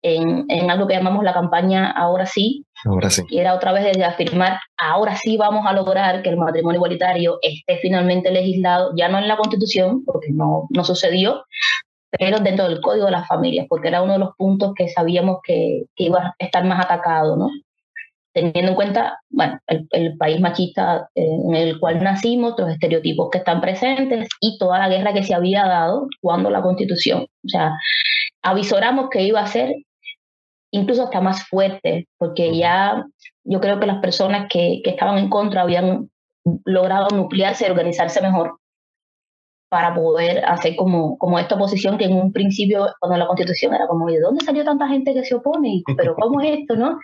en, 0.03 0.45
en, 0.49 0.71
algo 0.71 0.87
que 0.87 0.95
llamamos 0.95 1.25
la 1.25 1.35
campaña 1.35 1.91
Ahora 1.91 2.27
sí. 2.27 2.66
Ahora 2.87 3.11
sí. 3.11 3.23
Y 3.29 3.39
era 3.39 3.55
otra 3.55 3.73
vez 3.73 3.85
desde 3.85 4.05
afirmar, 4.05 4.59
ahora 4.79 5.17
sí 5.17 5.37
vamos 5.37 5.67
a 5.67 5.73
lograr 5.73 6.23
que 6.23 6.31
el 6.31 6.37
matrimonio 6.37 6.79
igualitario 6.79 7.39
esté 7.43 7.79
finalmente 7.79 8.31
legislado, 8.31 8.93
ya 8.97 9.09
no 9.09 9.19
en 9.19 9.29
la 9.29 9.37
Constitución, 9.37 10.05
porque 10.05 10.29
no, 10.31 10.67
no 10.71 10.85
sucedió, 10.85 11.45
pero 12.11 12.39
dentro 12.39 12.69
del 12.69 12.81
Código 12.81 13.07
de 13.07 13.13
las 13.13 13.27
Familias, 13.27 13.67
porque 13.69 13.89
era 13.89 14.03
uno 14.03 14.15
de 14.15 14.19
los 14.21 14.37
puntos 14.37 14.73
que 14.75 14.89
sabíamos 14.89 15.39
que, 15.45 15.85
que 15.97 16.05
iba 16.05 16.19
a 16.19 16.35
estar 16.39 16.65
más 16.65 16.85
atacado, 16.85 17.37
¿no? 17.37 17.49
Teniendo 18.33 18.73
en 18.73 18.75
cuenta, 18.75 19.19
bueno, 19.31 19.59
el, 19.67 19.89
el, 19.91 20.17
país 20.19 20.39
machista 20.41 21.09
en 21.15 21.55
el 21.55 21.81
cual 21.81 22.03
nacimos, 22.03 22.55
los 22.59 22.71
estereotipos 22.71 23.31
que 23.31 23.39
están 23.39 23.63
presentes 23.63 24.29
y 24.41 24.59
toda 24.59 24.79
la 24.79 24.91
guerra 24.91 25.15
que 25.15 25.23
se 25.23 25.35
había 25.35 25.65
dado 25.65 26.07
cuando 26.21 26.51
la 26.51 26.61
Constitución. 26.63 27.23
O 27.23 27.49
sea, 27.49 27.73
avisoramos 28.43 29.09
que 29.11 29.23
iba 29.23 29.41
a 29.41 29.47
ser 29.47 29.75
incluso 30.77 31.05
hasta 31.05 31.21
más 31.21 31.49
fuerte, 31.49 32.09
porque 32.19 32.57
ya 32.57 33.05
yo 33.45 33.61
creo 33.61 33.81
que 33.81 33.87
las 33.87 34.01
personas 34.01 34.49
que, 34.51 34.81
que 34.85 34.91
estaban 34.91 35.19
en 35.19 35.29
contra 35.29 35.63
habían 35.63 36.11
logrado 36.65 37.09
nuclearse 37.15 37.67
y 37.67 37.71
organizarse 37.71 38.21
mejor. 38.21 38.59
para 39.69 39.95
poder 39.95 40.45
hacer 40.45 40.77
como, 40.77 41.19
como 41.19 41.39
esta 41.41 41.57
oposición 41.57 41.99
que 41.99 42.05
en 42.05 42.15
un 42.15 42.33
principio, 42.33 42.87
cuando 43.01 43.19
la 43.19 43.27
constitución 43.27 43.75
era 43.75 43.89
como, 43.89 44.07
¿de 44.07 44.21
dónde 44.21 44.45
salió 44.45 44.65
tanta 44.65 44.87
gente 44.87 45.13
que 45.13 45.25
se 45.25 45.35
opone? 45.35 45.83
¿Pero 45.97 46.15
cómo 46.21 46.41
es 46.41 46.61
esto, 46.61 46.77
no? 46.77 46.99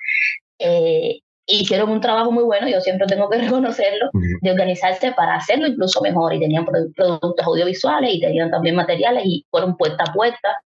Eh, 0.60 1.18
hicieron 1.46 1.90
un 1.90 2.00
trabajo 2.00 2.30
muy 2.30 2.44
bueno, 2.44 2.68
yo 2.68 2.80
siempre 2.80 3.06
tengo 3.06 3.28
que 3.28 3.38
reconocerlo, 3.42 4.10
de 4.12 4.50
organizarse 4.50 5.12
para 5.12 5.36
hacerlo 5.36 5.66
incluso 5.66 6.00
mejor. 6.02 6.34
Y 6.34 6.40
tenían 6.40 6.64
productos 6.64 7.46
audiovisuales 7.46 8.14
y 8.14 8.20
tenían 8.20 8.50
también 8.50 8.76
materiales 8.76 9.24
y 9.26 9.44
fueron 9.50 9.76
puerta 9.76 10.04
a 10.08 10.12
puerta. 10.12 10.56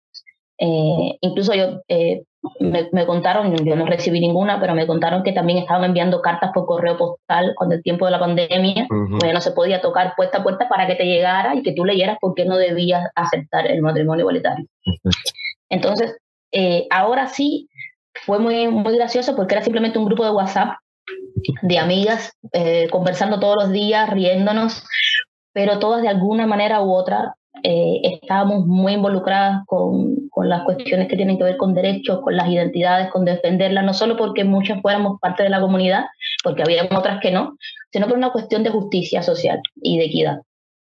Eh, 0.59 1.19
incluso 1.21 1.55
yo 1.55 1.83
eh, 1.89 2.23
me, 2.61 3.07
contaron, 3.07 3.55
yo 3.57 3.77
no 3.77 3.87
recibí 3.87 4.21
ninguna, 4.21 4.61
pero 4.61 4.75
me 4.75 4.87
contaron 4.87 5.23
que 5.23 5.33
también 5.33 5.59
estaban 5.59 5.85
enviando 5.85 6.23
cartas 6.23 6.51
por 6.55 6.67
correo 6.67 6.97
postal 6.97 7.53
cuando 7.57 7.75
el 7.75 7.83
tiempo 7.83 8.05
de 8.05 8.13
la 8.13 8.21
pandemia, 8.21 8.87
pues 8.89 9.35
no 9.35 9.41
se 9.41 9.53
podía 9.53 9.81
tocar 9.81 10.15
puerta 10.17 10.39
a 10.39 10.43
puerta 10.43 10.69
para 10.69 10.87
que 10.87 10.95
te 10.95 11.05
llegara 11.05 11.55
y 11.55 11.63
que 11.63 11.73
tú 11.73 11.85
leyeras 11.85 12.19
por 12.21 12.35
qué 12.35 12.45
no 12.45 12.57
debías 12.57 13.09
aceptar 13.15 13.71
el 13.71 13.83
matrimonio 13.83 14.23
igualitario. 14.23 14.67
Entonces, 15.69 16.17
eh, 16.53 16.87
ahora 16.91 17.27
sí, 17.27 17.69
fue 18.25 18.39
muy, 18.39 18.69
muy 18.69 18.97
gracioso 18.97 19.37
porque 19.37 19.55
era 19.55 19.65
simplemente 19.65 19.99
un 19.99 20.07
grupo 20.07 20.25
de 20.25 20.31
WhatsApp 20.31 20.77
de 21.63 21.79
amigas 21.79 22.33
eh, 22.53 22.89
conversando 22.91 23.39
todos 23.39 23.57
los 23.57 23.73
días, 23.73 24.09
riéndonos, 24.11 24.85
pero 25.53 25.79
todas 25.79 26.03
de 26.03 26.09
alguna 26.09 26.47
manera 26.47 26.83
u 26.83 26.93
otra 26.93 27.35
eh, 27.63 28.01
estábamos 28.03 28.67
muy 28.67 28.95
involucradas 28.95 29.63
con, 29.67 30.29
con, 30.31 30.49
las 30.49 30.63
cuestiones 30.65 31.09
que 31.09 31.17
tienen 31.17 31.39
que 31.39 31.45
ver 31.45 31.57
con 31.57 31.75
derechos, 31.75 32.21
con 32.23 32.37
las 32.37 32.49
identidades, 32.49 33.11
con 33.11 33.25
defenderlas, 33.25 33.85
no 33.85 33.95
solo 33.95 34.17
porque 34.17 34.45
muchas 34.45 34.81
fuéramos 34.83 35.19
parte 35.21 35.43
de 35.43 35.51
la 35.51 35.61
comunidad, 35.61 36.05
porque 36.45 36.63
había 36.63 36.85
otras 36.85 37.21
que 37.21 37.31
no, 37.31 37.57
sino 37.93 38.07
por 38.09 38.17
una 38.17 38.33
cuestión 38.33 38.63
de 38.63 38.71
justicia 38.71 39.23
social 39.23 39.61
y 39.77 39.99
de 39.99 40.05
equidad. 40.05 40.39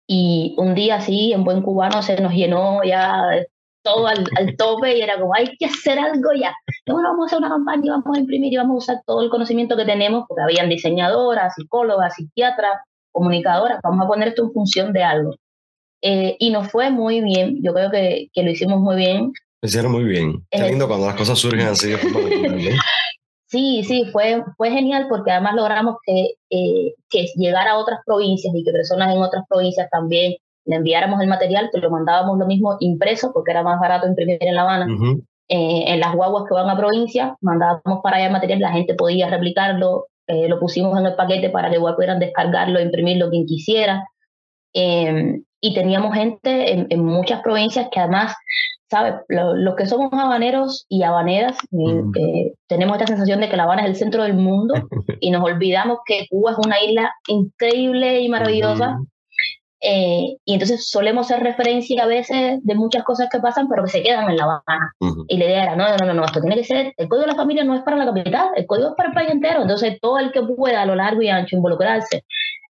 Y 0.07 0.55
un 0.59 0.75
día 0.75 0.97
así, 0.97 1.33
en 1.33 1.45
buen 1.45 1.63
cubano, 1.63 2.03
se 2.03 2.21
nos 2.21 2.33
llenó 2.33 2.83
ya 2.85 3.23
todo 3.83 4.07
al, 4.07 4.27
tope 4.59 4.97
y 4.97 5.01
era 5.01 5.19
como, 5.19 5.35
hay 5.35 5.57
que 5.57 5.67
hacer 5.67 5.99
algo 5.99 6.31
ya. 6.39 6.53
Bueno, 6.87 7.11
vamos 7.11 7.25
a 7.25 7.27
hacer 7.27 7.39
una 7.39 7.49
campaña, 7.49 7.93
vamos 7.93 8.17
a 8.17 8.21
imprimir 8.21 8.53
y 8.53 8.57
vamos 8.57 8.75
a 8.75 8.93
usar 8.93 9.03
todo 9.07 9.23
el 9.23 9.31
conocimiento 9.31 9.77
que 9.77 9.85
tenemos, 9.85 10.25
porque 10.29 10.43
habían 10.43 10.69
diseñadoras, 10.69 11.55
psicólogas, 11.55 12.15
psiquiatras, 12.15 12.81
comunicadoras, 13.13 13.81
vamos 13.83 14.05
a 14.05 14.09
poner 14.09 14.29
esto 14.29 14.45
en 14.45 14.53
función 14.53 14.93
de 14.93 15.03
algo. 15.03 15.35
Eh, 16.03 16.37
y 16.39 16.51
nos 16.51 16.71
fue 16.71 16.91
muy 16.91 17.21
bien, 17.21 17.63
yo 17.63 17.75
creo 17.75 17.91
que, 17.91 18.29
que 18.33 18.43
lo 18.43 18.51
hicimos 18.51 18.81
muy 18.81 18.97
bien. 18.97 19.33
Lo 19.63 19.69
hicieron 19.69 19.93
muy 19.93 20.05
bien. 20.05 20.47
Qué 20.51 20.63
lindo 20.63 20.89
cuando 20.89 21.07
las 21.07 21.17
cosas 21.17 21.39
surgen 21.39 21.67
así. 21.67 21.93
sí, 23.47 23.85
sí, 23.85 24.07
fue, 24.11 24.43
fue 24.57 24.71
genial 24.71 25.07
porque 25.09 25.33
además 25.33 25.55
logramos 25.55 25.97
que, 26.07 26.35
eh, 26.51 26.95
que 27.11 27.27
llegara 27.37 27.73
a 27.73 27.79
otras 27.79 28.01
provincias 28.07 28.55
y 28.55 28.65
que 28.65 28.73
personas 28.73 29.15
en 29.15 29.21
otras 29.21 29.45
provincias 29.49 29.89
también 29.91 30.35
le 30.65 30.77
enviáramos 30.77 31.21
el 31.21 31.29
material, 31.29 31.69
que 31.73 31.81
lo 31.81 31.91
mandábamos 31.91 32.39
lo 32.39 32.47
mismo 32.47 32.77
impreso, 32.81 33.33
porque 33.33 33.51
era 33.51 33.63
más 33.63 33.81
barato 33.81 34.07
imprimir 34.07 34.39
en 34.41 34.55
La 34.55 34.63
Habana. 34.63 34.87
Eh, 35.49 35.85
en 35.89 35.99
las 35.99 36.15
guaguas 36.15 36.45
que 36.49 36.55
van 36.55 36.71
a 36.71 36.77
provincia, 36.77 37.37
mandábamos 37.41 38.01
para 38.05 38.19
allá 38.19 38.27
el 38.27 38.33
material, 38.33 38.61
la 38.61 38.73
gente 38.73 38.95
podía 38.95 39.29
replicarlo, 39.29 40.07
eh, 40.29 40.49
lo 40.49 40.61
pusimos 40.61 40.97
en 40.99 41.07
el 41.07 41.17
paquete 41.17 41.51
para 41.51 41.69
que 41.69 41.77
igual 41.77 41.97
pudieran 41.97 42.21
descargarlo, 42.21 42.81
imprimirlo 42.81 43.31
quien 43.31 43.47
quisiera. 43.47 44.05
Em, 44.73 45.43
y 45.61 45.75
teníamos 45.75 46.15
gente 46.15 46.73
en, 46.89 47.05
muchas 47.05 47.41
provincias 47.43 47.89
que 47.93 48.01
además, 48.01 48.35
¿sabes? 48.91 49.15
Los 49.29 49.77
que 49.77 49.87
somos 49.87 50.13
habaneros 50.13 50.87
y 50.89 51.03
habaneras, 51.03 51.57
eh, 51.73 52.53
tenemos 52.67 52.97
esta 52.97 53.07
sensación 53.07 53.41
de 53.41 53.49
que 53.49 53.57
La 53.57 53.65
Habana 53.65 53.83
es 53.83 53.89
el 53.89 53.97
centro 53.97 54.23
del 54.23 54.35
mundo 54.35 54.75
y 55.21 55.31
nos 55.31 55.45
olvidamos 55.45 55.99
que 56.07 56.27
Cuba 56.31 56.53
es 56.53 56.59
una 56.59 56.83
isla 56.83 57.13
increíble 57.29 58.21
y 58.21 58.29
maravillosa 58.29 58.99
eh, 59.83 60.37
y 60.45 60.53
entonces 60.53 60.89
solemos 60.91 61.31
hacer 61.31 61.43
referencia 61.43 62.03
a 62.03 62.07
veces 62.07 62.61
de 62.63 62.75
muchas 62.75 63.03
cosas 63.03 63.29
que 63.31 63.41
pasan, 63.41 63.67
pero 63.69 63.85
que 63.85 63.91
se 63.91 64.03
quedan 64.03 64.29
en 64.29 64.37
La 64.37 64.45
Habana. 64.45 64.93
Y 65.29 65.39
la 65.39 65.45
idea 65.45 65.63
era, 65.65 65.77
no, 65.77 65.89
no, 65.89 66.07
no, 66.07 66.15
no, 66.15 66.25
esto 66.25 66.41
tiene 66.41 66.57
que 66.57 66.65
ser, 66.65 66.93
el 66.97 67.09
código 67.09 67.27
de 67.27 67.33
la 67.33 67.39
familia 67.39 67.65
no 67.65 67.75
es 67.75 67.83
para 67.83 67.97
la 67.97 68.05
capital, 68.05 68.51
el 68.57 68.67
código 68.67 68.91
es 68.91 68.95
para 68.95 69.09
el 69.09 69.15
país 69.15 69.31
entero. 69.31 69.63
Entonces 69.63 69.99
todo 70.01 70.19
el 70.19 70.33
que 70.33 70.43
pueda 70.43 70.83
a 70.83 70.87
lo 70.87 70.95
largo 70.95 71.23
y 71.23 71.29
ancho 71.29 71.57
involucrarse, 71.57 72.25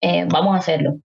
eh, 0.00 0.26
vamos 0.28 0.54
a 0.54 0.58
hacerlo. 0.58 0.96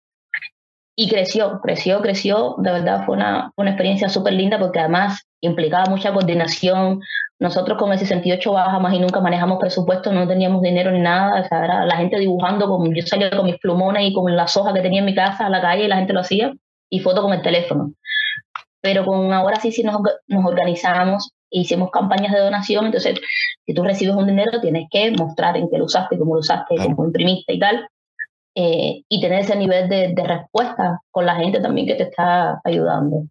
Y 1.01 1.09
creció, 1.09 1.59
creció, 1.63 1.99
creció. 1.99 2.55
De 2.59 2.71
verdad 2.71 3.05
fue 3.07 3.15
una, 3.15 3.51
una 3.55 3.71
experiencia 3.71 4.07
súper 4.07 4.33
linda 4.33 4.59
porque 4.59 4.77
además 4.77 5.25
implicaba 5.41 5.85
mucha 5.89 6.13
coordinación, 6.13 7.01
nosotros 7.39 7.79
con 7.79 7.91
el 7.91 7.97
68 7.97 8.51
baja 8.51 8.77
más 8.77 8.93
y 8.93 8.99
nunca 8.99 9.19
manejamos 9.19 9.57
presupuesto, 9.59 10.13
no 10.13 10.27
teníamos 10.27 10.61
dinero 10.61 10.91
ni 10.91 10.99
nada, 10.99 11.41
o 11.41 11.47
sea, 11.47 11.65
era 11.65 11.85
la 11.87 11.97
gente 11.97 12.19
dibujando, 12.19 12.67
con, 12.67 12.93
yo 12.93 13.01
salía 13.01 13.31
con 13.31 13.47
mis 13.47 13.57
plumones 13.57 14.07
y 14.07 14.13
con 14.13 14.35
las 14.35 14.55
hojas 14.55 14.75
que 14.75 14.81
tenía 14.81 14.99
en 14.99 15.07
mi 15.07 15.15
casa 15.15 15.47
a 15.47 15.49
la 15.49 15.59
calle 15.59 15.85
y 15.85 15.87
la 15.87 15.95
gente 15.95 16.13
lo 16.13 16.19
hacía, 16.19 16.53
y 16.87 16.99
foto 16.99 17.23
con 17.23 17.33
el 17.33 17.41
teléfono. 17.41 17.93
Pero 18.79 19.03
con 19.03 19.33
ahora 19.33 19.59
sí, 19.59 19.71
sí 19.71 19.81
nos, 19.81 19.97
nos 20.27 20.45
organizamos, 20.45 21.31
hicimos 21.49 21.89
campañas 21.89 22.31
de 22.31 22.41
donación, 22.41 22.85
entonces 22.85 23.19
si 23.65 23.73
tú 23.73 23.81
recibes 23.83 24.13
un 24.13 24.27
dinero 24.27 24.61
tienes 24.61 24.87
que 24.91 25.09
mostrar 25.09 25.57
en 25.57 25.67
qué 25.67 25.79
lo 25.79 25.85
usaste, 25.85 26.19
cómo 26.19 26.35
lo 26.35 26.41
usaste, 26.41 26.75
cómo 26.75 27.05
imprimiste 27.05 27.53
y 27.53 27.59
tal, 27.59 27.87
eh, 28.55 29.03
y 29.07 29.21
tener 29.21 29.39
ese 29.39 29.55
nivel 29.55 29.89
de, 29.89 30.13
de 30.13 30.23
respuesta 30.23 30.99
con 31.11 31.25
la 31.25 31.35
gente 31.35 31.61
también 31.61 31.87
que 31.87 31.95
te 31.95 32.03
está 32.03 32.59
ayudando. 32.63 33.23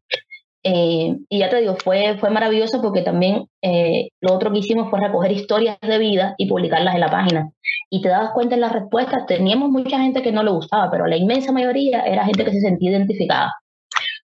Eh, 0.62 1.16
y 1.30 1.38
ya 1.38 1.48
te 1.48 1.60
digo, 1.60 1.76
fue, 1.82 2.18
fue 2.18 2.30
maravilloso 2.30 2.82
porque 2.82 3.00
también 3.00 3.46
eh, 3.62 4.08
lo 4.20 4.34
otro 4.34 4.52
que 4.52 4.58
hicimos 4.58 4.90
fue 4.90 5.00
recoger 5.00 5.32
historias 5.32 5.78
de 5.80 5.98
vida 5.98 6.34
y 6.36 6.48
publicarlas 6.48 6.94
en 6.94 7.00
la 7.00 7.10
página. 7.10 7.50
Y 7.88 8.02
te 8.02 8.08
dabas 8.08 8.32
cuenta 8.32 8.54
en 8.56 8.60
las 8.60 8.72
respuestas, 8.72 9.26
teníamos 9.26 9.70
mucha 9.70 9.98
gente 9.98 10.22
que 10.22 10.32
no 10.32 10.42
le 10.42 10.50
gustaba, 10.50 10.90
pero 10.90 11.06
la 11.06 11.16
inmensa 11.16 11.52
mayoría 11.52 12.02
era 12.02 12.26
gente 12.26 12.44
que 12.44 12.52
se 12.52 12.60
sentía 12.60 12.90
identificada. 12.90 13.54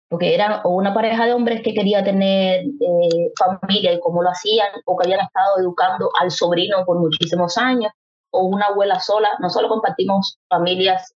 Porque 0.08 0.34
era 0.34 0.60
o 0.64 0.70
una 0.70 0.94
pareja 0.94 1.26
de 1.26 1.32
hombres 1.32 1.62
que 1.62 1.74
quería 1.74 2.04
tener 2.04 2.60
eh, 2.60 3.32
familia 3.38 3.92
y 3.92 4.00
cómo 4.00 4.22
lo 4.22 4.30
hacían, 4.30 4.68
o 4.84 4.96
que 4.96 5.06
habían 5.06 5.24
estado 5.24 5.58
educando 5.58 6.10
al 6.20 6.30
sobrino 6.30 6.84
por 6.84 7.00
muchísimos 7.00 7.56
años, 7.58 7.90
o 8.36 8.46
una 8.46 8.66
abuela 8.66 9.00
sola. 9.00 9.30
No 9.40 9.50
solo 9.50 9.68
compartimos 9.68 10.38
familias 10.48 11.14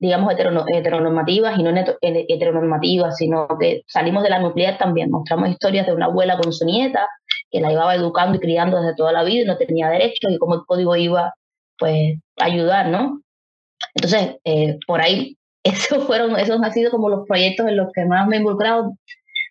digamos, 0.00 0.32
heteronormativas 0.32 1.58
y 1.58 1.62
no 1.62 1.70
heteronormativas, 2.00 3.16
sino 3.16 3.48
que 3.58 3.82
salimos 3.86 4.22
de 4.22 4.30
la 4.30 4.38
nuclear 4.38 4.78
también. 4.78 5.10
Mostramos 5.10 5.50
historias 5.50 5.86
de 5.86 5.92
una 5.92 6.06
abuela 6.06 6.38
con 6.38 6.52
su 6.52 6.64
nieta, 6.64 7.08
que 7.50 7.60
la 7.60 7.70
llevaba 7.70 7.94
educando 7.94 8.36
y 8.36 8.40
criando 8.40 8.80
desde 8.80 8.94
toda 8.94 9.12
la 9.12 9.24
vida 9.24 9.42
y 9.42 9.46
no 9.46 9.56
tenía 9.56 9.88
derechos, 9.88 10.30
y 10.30 10.38
cómo 10.38 10.54
el 10.54 10.60
código 10.66 10.94
iba, 10.96 11.34
pues, 11.78 12.16
a 12.38 12.44
ayudar, 12.44 12.88
¿no? 12.88 13.20
Entonces, 13.94 14.36
eh, 14.44 14.78
por 14.86 15.00
ahí, 15.00 15.36
esos, 15.64 16.04
fueron, 16.04 16.36
esos 16.38 16.62
han 16.62 16.72
sido 16.72 16.90
como 16.90 17.08
los 17.08 17.26
proyectos 17.26 17.66
en 17.66 17.76
los 17.76 17.88
que 17.92 18.04
más 18.04 18.26
me 18.28 18.36
he 18.36 18.38
involucrado 18.38 18.94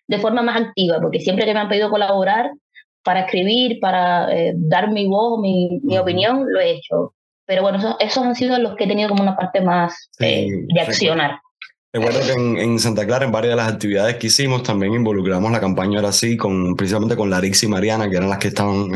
de 0.06 0.18
forma 0.18 0.40
más 0.40 0.60
activa, 0.60 0.98
porque 1.00 1.20
siempre 1.20 1.44
que 1.44 1.52
me 1.52 1.60
han 1.60 1.68
pedido 1.68 1.90
colaborar 1.90 2.50
para 3.08 3.20
escribir, 3.20 3.80
para 3.80 4.30
eh, 4.36 4.52
dar 4.54 4.90
mi 4.90 5.06
voz, 5.06 5.40
mi, 5.40 5.80
mi 5.82 5.96
opinión, 5.96 6.44
lo 6.46 6.60
he 6.60 6.72
hecho 6.72 7.14
pero 7.48 7.62
bueno, 7.62 7.96
esos, 7.98 8.26
han 8.26 8.34
sido 8.34 8.58
los 8.58 8.76
que 8.76 8.84
he 8.84 8.86
tenido 8.86 9.08
como 9.08 9.22
una 9.22 9.34
parte 9.34 9.62
más 9.62 10.10
eh, 10.20 10.48
de 10.68 10.80
accionar. 10.82 11.40
Recuerdo 11.90 12.20
que 12.20 12.62
en, 12.62 12.78
Santa 12.78 13.06
Clara, 13.06 13.24
en 13.24 13.32
varias 13.32 13.52
de 13.52 13.56
las 13.56 13.72
actividades 13.72 14.16
que 14.16 14.26
hicimos, 14.26 14.62
también 14.62 14.92
involucramos 14.92 15.50
la 15.50 15.58
campaña 15.58 15.98
ahora 15.98 16.12
sí, 16.12 16.36
con, 16.36 16.76
precisamente 16.76 17.16
con 17.16 17.30
Larix 17.30 17.62
y 17.62 17.66
Mariana, 17.66 18.10
que 18.10 18.18
eran 18.18 18.28
las 18.28 18.36
que 18.36 18.48
estaban 18.48 18.90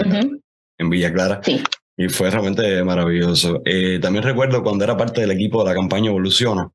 en 0.76 0.90
Villa 0.90 1.10
Clara. 1.10 1.40
Sí. 1.42 1.62
Y 1.96 2.10
fue 2.10 2.28
realmente 2.28 2.84
maravilloso. 2.84 3.62
Eh, 3.64 3.98
también 4.02 4.22
recuerdo 4.22 4.62
cuando 4.62 4.84
era 4.84 4.98
parte 4.98 5.22
del 5.22 5.30
equipo 5.30 5.64
de 5.64 5.70
la 5.70 5.74
campaña 5.74 6.10
Evoluciona, 6.10 6.70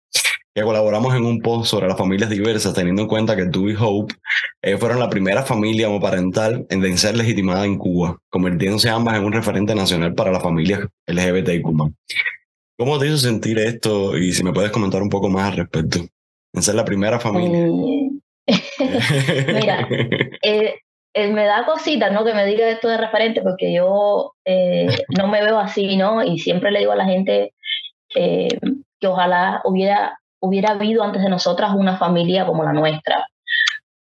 que 0.57 0.63
colaboramos 0.63 1.13
en 1.13 1.23
un 1.23 1.39
post 1.39 1.69
sobre 1.69 1.87
las 1.87 1.99
familias 1.99 2.31
diversas, 2.31 2.73
teniendo 2.73 3.03
en 3.03 3.07
cuenta 3.07 3.35
que 3.35 3.45
tú 3.45 3.69
y 3.69 3.75
Hope 3.79 4.15
eh, 4.63 4.75
fueron 4.75 4.97
la 4.97 5.07
primera 5.07 5.43
familia 5.43 5.87
homoparental 5.87 6.65
en 6.71 6.97
ser 6.97 7.15
legitimada 7.15 7.63
en 7.63 7.77
Cuba, 7.77 8.17
convirtiéndose 8.27 8.89
ambas 8.89 9.17
en 9.17 9.25
un 9.25 9.33
referente 9.33 9.75
nacional 9.75 10.15
para 10.15 10.31
las 10.31 10.41
familias 10.41 10.79
LGBTIQ. 11.05 11.63
¿Cómo 12.75 12.97
te 12.97 13.05
hizo 13.05 13.17
sentir 13.17 13.59
esto? 13.59 14.17
Y 14.17 14.33
si 14.33 14.43
me 14.43 14.51
puedes 14.51 14.71
comentar 14.71 14.99
un 15.03 15.09
poco 15.09 15.29
más 15.29 15.51
al 15.51 15.57
respecto. 15.57 15.99
En 16.51 16.63
ser 16.63 16.73
la 16.73 16.85
primera 16.85 17.19
familia. 17.19 17.67
Mira, 19.53 19.87
eh, 20.41 20.73
eh, 21.13 21.27
me 21.33 21.45
da 21.45 21.67
cosita, 21.67 22.09
¿no? 22.09 22.25
Que 22.25 22.33
me 22.33 22.47
diga 22.47 22.67
esto 22.67 22.87
de 22.87 22.97
referente, 22.97 23.43
porque 23.43 23.71
yo 23.75 24.33
no 25.15 25.27
me 25.27 25.43
veo 25.43 25.59
así, 25.59 25.97
¿no? 25.97 26.23
Y 26.23 26.39
siempre 26.39 26.71
le 26.71 26.79
digo 26.79 26.93
a 26.93 26.95
la 26.95 27.05
gente 27.05 27.53
que 28.09 29.07
ojalá 29.07 29.61
hubiera 29.63 30.17
hubiera 30.39 30.71
habido 30.71 31.03
antes 31.03 31.21
de 31.21 31.29
nosotras 31.29 31.73
una 31.75 31.97
familia 31.97 32.45
como 32.45 32.63
la 32.63 32.73
nuestra. 32.73 33.25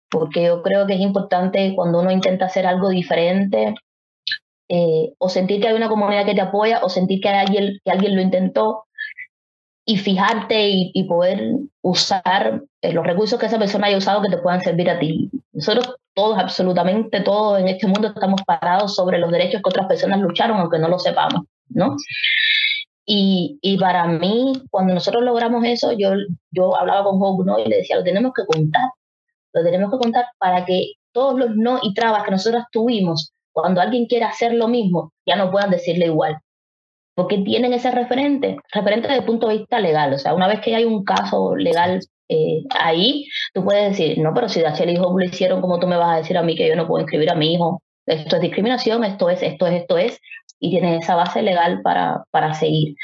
Porque 0.10 0.46
yo 0.46 0.64
creo 0.64 0.88
que 0.88 0.96
es 0.96 1.02
importante 1.02 1.74
cuando 1.76 2.00
uno 2.00 2.12
intenta 2.12 2.46
hacer 2.46 2.66
algo 2.66 2.90
diferente, 2.90 3.76
eh, 4.70 5.14
o 5.18 5.30
sentir 5.30 5.62
que 5.62 5.68
hay 5.68 5.76
una 5.76 5.90
comunidad 5.90 6.26
que 6.26 6.36
te 6.36 6.42
apoya, 6.42 6.80
o 6.84 6.90
sentir 6.90 7.22
que, 7.22 7.30
alguien, 7.30 7.80
que 7.84 7.92
alguien 7.92 8.16
lo 8.16 8.22
intentó, 8.22 8.86
y 9.90 9.98
fijarte 9.98 10.70
y, 10.70 11.04
poder 11.06 11.50
usar 11.82 12.62
eh, 12.84 12.94
los 12.94 13.04
recursos 13.04 13.40
que 13.40 13.48
esa 13.48 13.58
persona 13.58 13.88
haya 13.88 13.98
usado 13.98 14.22
que 14.22 14.30
te 14.30 14.38
puedan 14.38 14.62
servir 14.62 14.88
a 14.88 15.00
ti. 15.00 15.32
Nosotros 15.52 15.96
todos, 16.14 16.38
absolutamente 16.38 17.22
todos 17.22 17.60
en 17.60 17.70
este 17.70 17.88
mundo 17.88 18.10
estamos 18.10 18.44
parados 18.46 18.96
sobre 18.96 19.18
los 19.18 19.32
derechos 19.32 19.64
que 19.64 19.70
otras 19.70 19.88
personas 19.88 20.20
lucharon, 20.20 20.60
aunque 20.60 20.78
no 20.78 20.90
lo 20.90 21.00
sepamos, 21.00 21.42
¿no? 21.70 21.96
Y, 23.12 23.78
para 23.80 24.06
mí, 24.06 24.54
cuando 24.70 24.94
nosotros 24.94 25.24
logramos 25.24 25.66
eso, 25.66 25.94
yo, 25.94 26.12
yo 26.52 26.76
hablaba 26.76 27.04
con 27.04 27.18
Hope 27.20 27.44
¿no? 27.44 27.58
y 27.58 27.68
le 27.68 27.78
decía, 27.78 27.96
lo 27.96 28.04
tenemos 28.04 28.34
que 28.36 28.46
contar, 28.46 28.88
lo 29.52 29.64
tenemos 29.64 29.92
que 29.92 29.98
contar 29.98 30.26
para 30.38 30.64
que 30.64 30.92
todos 31.12 31.40
los 31.40 31.56
no 31.56 31.80
y 31.82 31.96
trabas 31.96 32.24
que 32.24 32.30
nosotros 32.30 32.66
tuvimos, 32.72 33.34
cuando 33.52 33.82
alguien 33.82 34.06
quiera 34.06 34.28
hacer 34.28 34.54
lo 34.54 34.68
mismo, 34.68 35.12
ya 35.26 35.36
no 35.38 35.50
puedan 35.50 35.72
decirle 35.72 36.06
igual. 36.06 36.38
Porque 37.16 37.40
tienen 37.40 37.74
ese 37.74 37.90
referente, 37.90 38.58
referente 38.72 39.08
desde 39.08 39.22
el 39.22 39.26
punto 39.26 39.48
de 39.48 39.58
vista 39.58 39.80
legal. 39.80 40.14
O 40.14 40.20
sea, 40.20 40.36
una 40.36 40.48
vez 40.48 40.62
que 40.62 40.76
hay 40.76 40.86
un 40.86 41.04
caso 41.04 41.56
legal 41.56 42.02
eh, 42.30 42.62
ahí, 42.80 43.26
tú 43.56 43.64
puedes 43.64 43.98
decir, 43.98 44.20
no, 44.20 44.36
pero 44.36 44.50
si 44.50 44.62
Dachel 44.62 44.92
y 44.92 45.00
Hope 45.00 45.24
lo 45.24 45.26
hicieron, 45.26 45.62
¿cómo 45.62 45.80
tú 45.80 45.88
me 45.88 45.98
vas 45.98 46.14
a 46.14 46.18
decir 46.18 46.38
a 46.38 46.44
mí 46.44 46.56
que 46.56 46.68
yo 46.68 46.76
no 46.76 46.88
puedo 46.88 47.02
inscribir 47.02 47.32
a 47.32 47.36
mi 47.36 47.56
hijo? 47.56 47.82
Esto 48.06 48.36
es 48.36 48.42
discriminación, 48.44 49.04
esto 49.04 49.32
es, 49.32 49.42
esto 49.42 49.66
es, 49.66 49.82
esto 49.82 49.98
es 49.98 50.20
y 50.60 50.72
tienes 50.72 51.04
esa 51.04 51.16
base 51.16 51.42
legal 51.42 51.82
para, 51.82 52.24
para 52.32 52.54
seguir. 52.54 52.96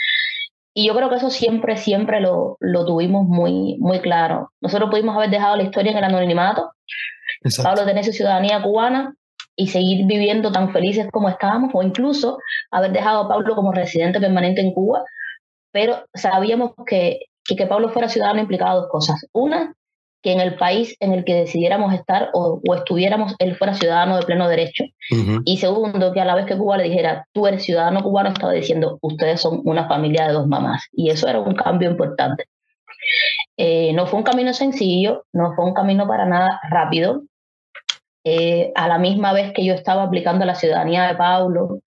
Y 0.74 0.88
yo 0.88 0.96
creo 0.96 1.10
que 1.10 1.16
eso 1.16 1.30
siempre, 1.30 1.78
siempre 1.78 2.20
lo, 2.20 2.58
lo 2.60 2.86
tuvimos 2.86 3.26
muy, 3.26 3.78
muy 3.80 4.00
claro. 4.02 4.52
Nosotros 4.60 4.90
pudimos 4.90 5.16
haber 5.16 5.30
dejado 5.30 5.56
la 5.56 5.64
historia 5.64 5.92
en 5.92 5.98
el 5.98 6.04
anonimato, 6.04 6.72
Pablo 7.64 7.86
tener 7.86 8.04
su 8.04 8.12
ciudadanía 8.12 8.62
cubana 8.62 9.16
y 9.56 9.68
seguir 9.68 10.06
viviendo 10.06 10.52
tan 10.52 10.74
felices 10.74 11.08
como 11.12 11.30
estábamos, 11.30 11.72
o 11.74 11.82
incluso 11.82 12.40
haber 12.72 12.92
dejado 12.92 13.22
a 13.22 13.28
Pablo 13.30 13.56
como 13.56 13.72
residente 13.72 14.20
permanente 14.20 14.62
en 14.62 14.74
Cuba, 14.74 15.04
pero 15.72 16.04
sabíamos 16.14 16.72
que, 16.86 17.20
que 17.46 17.56
que 17.56 17.68
Pablo 17.68 17.90
fuera 17.90 18.10
ciudadano 18.10 18.42
implicaba 18.42 18.76
dos 18.76 18.90
cosas. 18.90 19.26
Una, 19.32 19.74
que 20.26 20.32
en 20.32 20.40
el 20.40 20.56
país 20.56 20.98
en 21.02 21.14
el 21.14 21.24
que 21.24 21.36
decidiéramos 21.36 21.94
estar 21.94 22.32
o, 22.34 22.60
estuviéramos, 22.76 23.36
él 23.38 23.56
fuera 23.56 23.76
ciudadano 23.76 24.18
de 24.18 24.26
pleno 24.26 24.50
derecho. 24.50 24.84
Y 25.46 25.58
segundo, 25.58 26.12
que 26.14 26.20
a 26.20 26.26
la 26.26 26.34
vez 26.34 26.48
que 26.48 26.58
Cuba 26.58 26.78
le 26.78 26.86
dijera, 26.86 27.28
tú 27.32 27.46
eres 27.46 27.64
ciudadano 27.64 28.02
cubano, 28.02 28.30
estaba 28.30 28.52
diciendo, 28.52 28.98
ustedes 29.04 29.40
son 29.40 29.62
una 29.66 29.88
familia 29.88 30.26
de 30.26 30.34
dos 30.34 30.48
mamás. 30.48 30.82
Y 30.94 31.12
eso 31.12 31.28
era 31.28 31.40
un 31.40 31.54
cambio 31.54 31.92
importante. 31.92 32.46
Eh, 33.56 33.94
no 33.94 34.08
fue 34.08 34.18
un 34.18 34.24
camino 34.24 34.52
sencillo, 34.52 35.26
no 35.32 35.54
fue 35.54 35.64
un 35.64 35.76
camino 35.76 36.08
para 36.08 36.26
nada 36.26 36.60
rápido. 36.72 37.22
Eh, 38.24 38.72
a 38.74 38.88
la 38.88 38.98
misma 38.98 39.32
vez 39.32 39.54
que 39.54 39.64
yo 39.64 39.76
estaba 39.76 40.02
aplicando 40.02 40.44
la 40.44 40.56
ciudadanía 40.56 41.04
de 41.04 41.14
Paulo, 41.14 41.82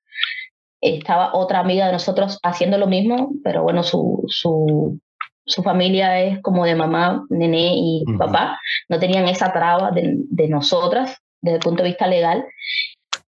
estaba 0.80 1.35
otra 1.35 1.59
amiga 1.59 1.87
de 1.87 1.92
nosotros 1.92 2.38
haciendo 2.45 2.78
lo 2.78 2.87
mismo, 2.87 3.30
pero 3.42 3.64
bueno, 3.64 3.83
su, 3.83 4.23
su 4.28 5.00
su 5.48 5.62
familia 5.62 6.20
es 6.20 6.40
como 6.42 6.64
de 6.64 6.74
mamá, 6.74 7.24
nené 7.30 7.72
y 7.74 8.04
papá, 8.18 8.58
no 8.88 8.98
tenían 8.98 9.26
esa 9.28 9.52
traba 9.52 9.90
de, 9.90 10.48
nosotras 10.48 11.18
desde 11.40 11.56
el 11.56 11.62
punto 11.62 11.82
de 11.82 11.88
vista 11.88 12.06
legal. 12.06 12.44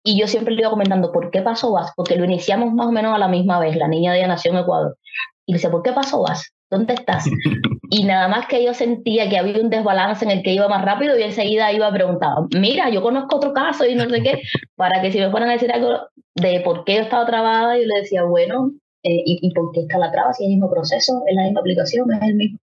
Y 0.03 0.19
yo 0.19 0.27
siempre 0.27 0.55
le 0.55 0.63
iba 0.63 0.71
comentando, 0.71 1.13
¿por 1.13 1.31
qué 1.31 1.43
pasó 1.43 1.73
VAS? 1.73 1.93
Porque 1.95 2.17
lo 2.17 2.25
iniciamos 2.25 2.73
más 2.73 2.87
o 2.87 2.93
menos 2.93 3.15
a 3.15 3.19
la 3.19 3.29
misma 3.29 3.59
vez, 3.61 3.77
la 3.77 3.89
niña 3.89 4.13
de 4.13 4.27
Nación 4.27 4.57
Ecuador. 4.57 4.97
Y 5.45 5.53
le 5.53 5.59
dice, 5.59 5.69
¿por 5.69 5.83
qué 5.83 5.93
pasó 5.93 6.23
VAS? 6.23 6.51
¿Dónde 6.71 6.95
estás? 6.95 7.27
y 7.91 8.05
nada 8.05 8.29
más 8.29 8.47
que 8.47 8.65
yo 8.65 8.73
sentía 8.73 9.29
que 9.29 9.37
había 9.37 9.61
un 9.61 9.71
desbalance 9.71 10.25
en 10.25 10.31
el 10.31 10.43
que 10.43 10.53
iba 10.53 10.69
más 10.69 10.85
rápido 10.85 11.19
y 11.19 11.23
enseguida 11.23 11.73
iba 11.73 11.89
a 11.89 11.93
preguntar, 11.93 12.31
mira, 12.57 12.89
yo 12.91 13.03
conozco 13.03 13.37
otro 13.37 13.53
caso 13.53 13.85
y 13.87 13.95
no 13.95 14.09
sé 14.09 14.23
qué, 14.23 14.43
para 14.77 15.03
que 15.03 15.13
si 15.13 15.19
me 15.19 15.31
fueran 15.31 15.51
a 15.51 15.53
decir 15.53 15.73
algo 15.73 15.99
de 16.35 16.61
por 16.61 16.85
qué 16.85 16.97
yo 16.97 17.03
estaba 17.03 17.27
trabada, 17.27 17.77
yo 17.77 17.85
le 17.85 18.01
decía, 18.01 18.23
bueno, 18.25 18.73
eh, 19.03 19.23
y, 19.25 19.39
y, 19.43 19.55
por 19.55 19.73
qué 19.73 19.81
está 19.81 19.99
la 19.99 20.11
traba, 20.11 20.33
si 20.33 20.45
es 20.45 20.49
el 20.49 20.55
mismo 20.55 20.71
proceso, 20.71 21.23
es 21.27 21.35
la 21.37 21.45
misma 21.45 21.61
aplicación, 21.61 22.13
es 22.13 22.23
el 22.23 22.35
mismo. 22.35 22.59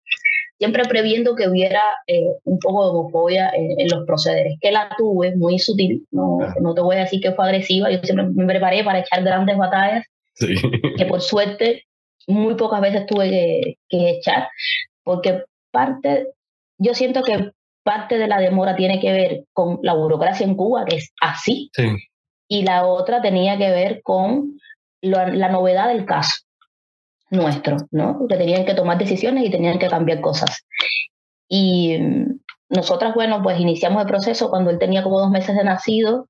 Siempre 0.58 0.84
previendo 0.84 1.34
que 1.34 1.48
hubiera 1.48 1.82
eh, 2.06 2.28
un 2.44 2.58
poco 2.58 2.84
de 2.84 2.90
homofobia 2.90 3.50
en, 3.54 3.88
los 3.88 4.06
procederes, 4.06 4.56
que 4.60 4.70
la 4.70 4.88
tuve 4.96 5.34
muy 5.36 5.58
sutil, 5.58 6.06
no, 6.10 6.38
no 6.60 6.74
te 6.74 6.80
voy 6.80 6.96
a 6.96 7.00
decir 7.00 7.20
que 7.20 7.32
fue 7.32 7.44
agresiva, 7.44 7.90
yo 7.90 7.98
siempre 8.02 8.26
me 8.26 8.46
preparé 8.46 8.84
para 8.84 9.00
echar 9.00 9.22
grandes 9.22 9.56
batallas, 9.56 10.06
que 10.96 11.06
por 11.06 11.20
suerte 11.20 11.84
muy 12.26 12.54
pocas 12.54 12.80
veces 12.80 13.06
tuve 13.06 13.30
que, 13.30 13.78
que 13.88 14.10
echar, 14.10 14.48
porque 15.02 15.42
parte, 15.70 16.28
yo 16.78 16.94
siento 16.94 17.22
que 17.22 17.50
parte 17.82 18.18
de 18.18 18.26
la 18.26 18.38
demora 18.38 18.74
tiene 18.74 19.00
que 19.00 19.12
ver 19.12 19.44
con 19.52 19.78
la 19.82 19.94
burocracia 19.94 20.46
en 20.46 20.56
Cuba, 20.56 20.84
que 20.84 20.96
es 20.96 21.12
así, 21.20 21.70
y 22.48 22.62
la 22.62 22.86
otra 22.86 23.20
tenía 23.20 23.58
que 23.58 23.70
ver 23.70 24.00
con 24.02 24.58
la, 25.04 25.48
novedad 25.48 25.88
del 25.88 26.04
caso 26.04 26.42
nuestro, 27.30 27.76
¿no? 27.90 28.26
Que 28.28 28.36
tenían 28.36 28.64
que 28.64 28.74
tomar 28.74 28.98
decisiones 28.98 29.44
y 29.44 29.50
tenían 29.50 29.78
que 29.78 29.88
cambiar 29.88 30.20
cosas. 30.20 30.64
Y 31.48 31.98
nosotras, 32.68 33.14
bueno, 33.14 33.42
pues 33.42 33.58
iniciamos 33.58 34.02
el 34.02 34.08
proceso 34.08 34.50
cuando 34.50 34.70
él 34.70 34.78
tenía 34.78 35.02
como 35.02 35.20
dos 35.20 35.30
meses 35.30 35.56
de 35.56 35.64
nacido 35.64 36.28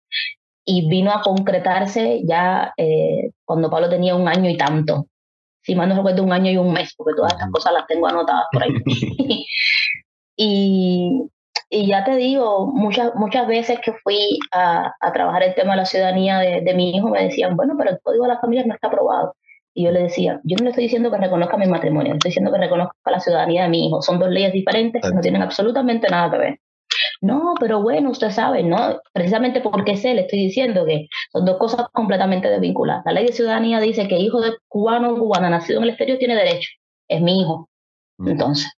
y 0.65 0.89
vino 0.89 1.13
a 1.13 1.21
concretarse 1.21 2.23
ya 2.25 2.73
eh, 2.77 3.31
cuando 3.45 3.71
Pablo 3.71 3.89
tenía 3.89 4.15
un 4.15 4.29
año 4.29 4.49
y 4.49 4.57
tanto. 4.57 5.07
Si 5.63 5.75
mal 5.75 5.89
no 5.89 5.97
recuerdo, 5.97 6.23
un 6.23 6.33
año 6.33 6.51
y 6.51 6.57
un 6.57 6.73
mes, 6.73 6.95
porque 6.97 7.17
todas 7.17 7.33
estas 7.33 7.51
cosas 7.51 7.73
las 7.73 7.87
tengo 7.87 8.07
anotadas 8.07 8.47
por 8.53 8.63
ahí. 8.63 8.71
y, 10.37 11.31
y 11.71 11.87
ya 11.87 12.05
te 12.05 12.17
digo, 12.17 12.67
muchas, 12.67 13.15
muchas 13.15 13.47
veces 13.47 13.81
que 13.81 13.93
fui 13.93 14.39
a, 14.53 14.93
a 15.01 15.13
trabajar 15.13 15.43
el 15.43 15.55
tema 15.55 15.73
de 15.73 15.79
la 15.79 15.87
ciudadanía 15.87 16.39
de, 16.39 16.61
de, 16.61 16.75
mi 16.75 16.97
hijo, 16.97 17.09
me 17.09 17.25
decían, 17.25 17.57
bueno, 17.57 17.75
pero 17.77 17.91
el 17.91 18.01
código 18.03 18.25
de 18.25 18.29
las 18.31 18.41
familias 18.41 18.67
no 18.67 18.75
está 18.75 18.89
aprobado. 18.89 19.35
Y 19.77 19.85
yo 19.85 19.91
le 19.91 20.03
decía, 20.05 20.41
yo 20.45 20.57
no 20.57 20.65
le 20.65 20.71
estoy 20.71 20.85
diciendo 20.85 21.11
que 21.11 21.19
reconozca 21.19 21.57
mi 21.57 21.67
matrimonio, 21.67 22.13
le 22.13 22.19
estoy 22.19 22.29
diciendo 22.29 22.53
que 22.53 22.59
reconozca 22.59 23.11
la 23.11 23.19
ciudadanía 23.19 23.65
de 23.65 23.71
mi 23.71 23.87
hijo. 23.87 24.03
Son 24.03 24.21
dos 24.21 24.31
leyes 24.31 24.53
diferentes 24.53 25.03
que 25.03 25.13
no 25.13 25.21
tienen 25.21 25.43
absolutamente 25.43 26.09
nada 26.09 26.31
que 26.31 26.39
ver. 26.39 26.61
No, 27.21 27.55
pero 27.59 27.83
bueno, 27.83 28.11
usted 28.11 28.31
sabe, 28.31 28.63
¿no? 28.63 29.01
Precisamente 29.13 29.61
porque 29.61 29.97
sé, 29.97 30.15
le 30.15 30.23
estoy 30.23 30.41
diciendo 30.41 30.85
que 30.85 31.09
son 31.33 31.45
dos 31.45 31.59
cosas 31.59 31.87
completamente 31.93 32.49
desvinculadas. 32.49 33.03
La 33.05 33.13
ley 33.13 33.27
de 33.27 33.33
ciudadanía 33.33 33.81
dice 33.81 34.07
que 34.07 34.19
hijo 34.19 34.41
de 34.41 34.53
cubano 34.69 35.13
o 35.13 35.19
cubana 35.19 35.51
nacido 35.51 35.79
en 35.79 35.85
el 35.85 35.91
exterior 35.91 36.19
tiene 36.19 36.37
derecho. 36.37 36.71
Es 37.09 37.21
mi 37.21 37.41
hijo. 37.41 37.69
Mm. 38.19 38.29
Entonces. 38.29 38.71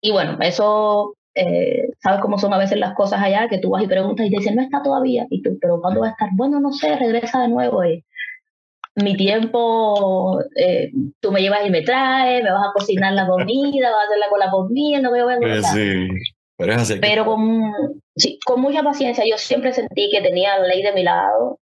Y 0.00 0.12
bueno, 0.12 0.38
eso 0.40 1.14
eh, 1.34 1.88
sabes 2.00 2.20
cómo 2.20 2.38
son 2.38 2.52
a 2.54 2.58
veces 2.58 2.78
las 2.78 2.94
cosas 2.94 3.20
allá, 3.22 3.48
que 3.48 3.58
tú 3.58 3.70
vas 3.70 3.82
y 3.82 3.88
preguntas 3.88 4.26
y 4.26 4.30
te 4.30 4.36
dicen, 4.38 4.56
no 4.56 4.62
está 4.62 4.82
todavía, 4.82 5.26
y 5.30 5.42
tú, 5.42 5.58
pero 5.60 5.80
¿cuándo 5.80 6.00
va 6.00 6.08
a 6.08 6.10
estar? 6.10 6.28
Bueno, 6.34 6.60
no 6.60 6.72
sé, 6.72 6.96
regresa 6.96 7.40
de 7.40 7.48
nuevo. 7.48 7.84
Y 7.84 8.04
mi 8.96 9.16
tiempo, 9.16 10.40
eh, 10.56 10.92
tú 11.20 11.32
me 11.32 11.40
llevas 11.40 11.66
y 11.66 11.70
me 11.70 11.82
traes, 11.82 12.44
me 12.44 12.52
vas 12.52 12.68
a 12.68 12.72
cocinar 12.72 13.12
la 13.12 13.26
comida, 13.26 13.90
vas 13.90 14.02
a 14.02 14.06
hacer 14.06 14.18
la 14.18 14.28
cola 14.28 14.50
por 14.50 14.70
mí, 14.70 14.96
no 15.00 15.10
veo 15.10 15.28
a 15.28 15.62
sí, 15.62 16.08
pero, 16.56 16.74
es 16.74 16.92
pero 17.00 17.24
con, 17.24 17.72
sí, 18.14 18.38
con 18.44 18.60
mucha 18.60 18.84
paciencia, 18.84 19.24
yo 19.28 19.36
siempre 19.36 19.72
sentí 19.72 20.08
que 20.10 20.22
tenía 20.22 20.56
la 20.58 20.68
ley 20.68 20.82
de 20.82 20.92
mi 20.92 21.02
lado, 21.02 21.58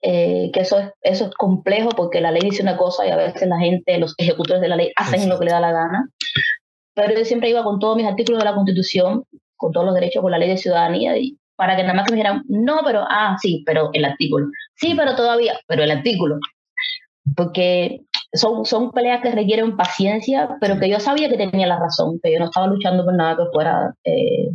eh, 0.00 0.50
que 0.54 0.60
eso 0.60 0.78
es, 0.78 0.90
eso 1.02 1.26
es 1.26 1.34
complejo 1.34 1.90
porque 1.90 2.22
la 2.22 2.32
ley 2.32 2.40
dice 2.42 2.62
una 2.62 2.78
cosa 2.78 3.06
y 3.06 3.10
a 3.10 3.16
veces 3.16 3.46
la 3.46 3.58
gente, 3.58 3.98
los 3.98 4.14
ejecutores 4.16 4.62
de 4.62 4.68
la 4.68 4.76
ley 4.76 4.90
hacen 4.96 5.28
lo 5.28 5.38
que 5.38 5.44
le 5.44 5.50
da 5.52 5.60
la 5.60 5.72
gana 5.72 6.08
pero 6.94 7.14
yo 7.16 7.24
siempre 7.24 7.50
iba 7.50 7.64
con 7.64 7.78
todos 7.78 7.96
mis 7.96 8.06
artículos 8.06 8.40
de 8.40 8.44
la 8.44 8.54
Constitución, 8.54 9.24
con 9.56 9.72
todos 9.72 9.86
los 9.86 9.94
derechos, 9.94 10.22
con 10.22 10.32
la 10.32 10.38
ley 10.38 10.48
de 10.48 10.56
ciudadanía, 10.56 11.16
y 11.16 11.38
para 11.56 11.76
que 11.76 11.82
nada 11.82 11.94
más 11.94 12.10
me 12.10 12.16
dijeran, 12.16 12.42
no, 12.48 12.80
pero, 12.84 13.04
ah, 13.08 13.36
sí, 13.40 13.62
pero 13.64 13.90
el 13.92 14.04
artículo. 14.04 14.46
Sí, 14.76 14.94
pero 14.96 15.14
todavía, 15.14 15.58
pero 15.66 15.82
el 15.84 15.90
artículo. 15.90 16.38
Porque 17.36 18.00
son, 18.32 18.64
son 18.64 18.90
peleas 18.90 19.22
que 19.22 19.30
requieren 19.30 19.76
paciencia, 19.76 20.56
pero 20.60 20.78
que 20.78 20.88
yo 20.88 20.98
sabía 20.98 21.28
que 21.28 21.36
tenía 21.36 21.66
la 21.66 21.78
razón, 21.78 22.18
que 22.22 22.32
yo 22.32 22.38
no 22.38 22.46
estaba 22.46 22.66
luchando 22.66 23.04
por 23.04 23.14
nada 23.14 23.36
que 23.36 23.50
fuera 23.52 23.94
eh, 24.04 24.50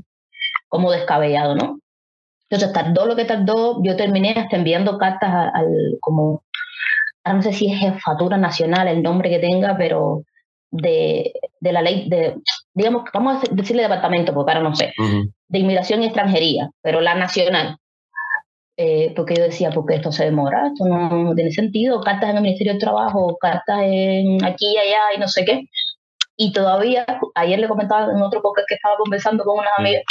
como 0.67 0.91
descabellado, 0.91 1.56
¿no? 1.56 1.80
Entonces 2.50 2.73
tardó 2.73 3.06
lo 3.06 3.15
que 3.15 3.26
tardó, 3.26 3.82
yo 3.84 3.95
terminé 3.95 4.32
hasta 4.32 4.58
enviando 4.58 4.97
cartas 4.97 5.52
al, 5.54 5.97
como, 6.00 6.43
no 7.26 7.41
sé 7.41 7.54
si 7.54 7.71
es 7.71 7.80
jefatura 7.80 8.38
nacional 8.38 8.88
el 8.88 9.04
nombre 9.04 9.30
que 9.30 9.39
tenga, 9.39 9.78
pero 9.78 10.23
de, 10.71 11.34
de, 11.60 11.71
la 11.71 11.82
ley 11.82 12.10
de, 12.10 12.36
digamos, 12.73 13.03
vamos 13.13 13.43
a 13.43 13.56
decirle 13.56 13.84
departamento, 13.84 14.34
porque 14.34 14.51
ahora 14.51 14.63
no 14.63 14.75
sé, 14.75 14.93
de 15.47 15.60
inmigración 15.60 16.01
y 16.01 16.06
extranjería, 16.06 16.69
pero 16.82 17.01
la 17.01 17.15
nacional. 17.15 17.77
Eh, 18.80 19.12
porque 19.15 19.34
yo 19.36 19.43
decía, 19.43 19.71
porque 19.71 19.95
esto 19.95 20.12
se 20.12 20.25
demora, 20.25 20.67
esto 20.67 20.86
no, 20.86 21.34
tiene 21.34 21.51
sentido, 21.51 21.99
cartas 21.99 22.30
en 22.30 22.36
el 22.36 22.43
Ministerio 22.43 22.73
de 22.73 22.80
Trabajo, 22.80 23.36
cartas 23.41 23.80
en 23.82 24.43
aquí 24.45 24.71
y 24.75 24.77
allá 24.77 25.15
y 25.15 25.19
no 25.19 25.27
sé 25.27 25.45
qué. 25.45 25.63
Y 26.36 26.51
todavía, 26.53 27.03
ayer 27.34 27.58
le 27.58 27.67
comentaba 27.67 28.12
en 28.12 28.21
otro 28.21 28.43
podcast 28.43 28.67
que 28.67 28.75
estaba 28.75 28.95
conversando 28.97 29.43
con 29.43 29.58
una 29.58 29.69
amiga, 29.80 30.01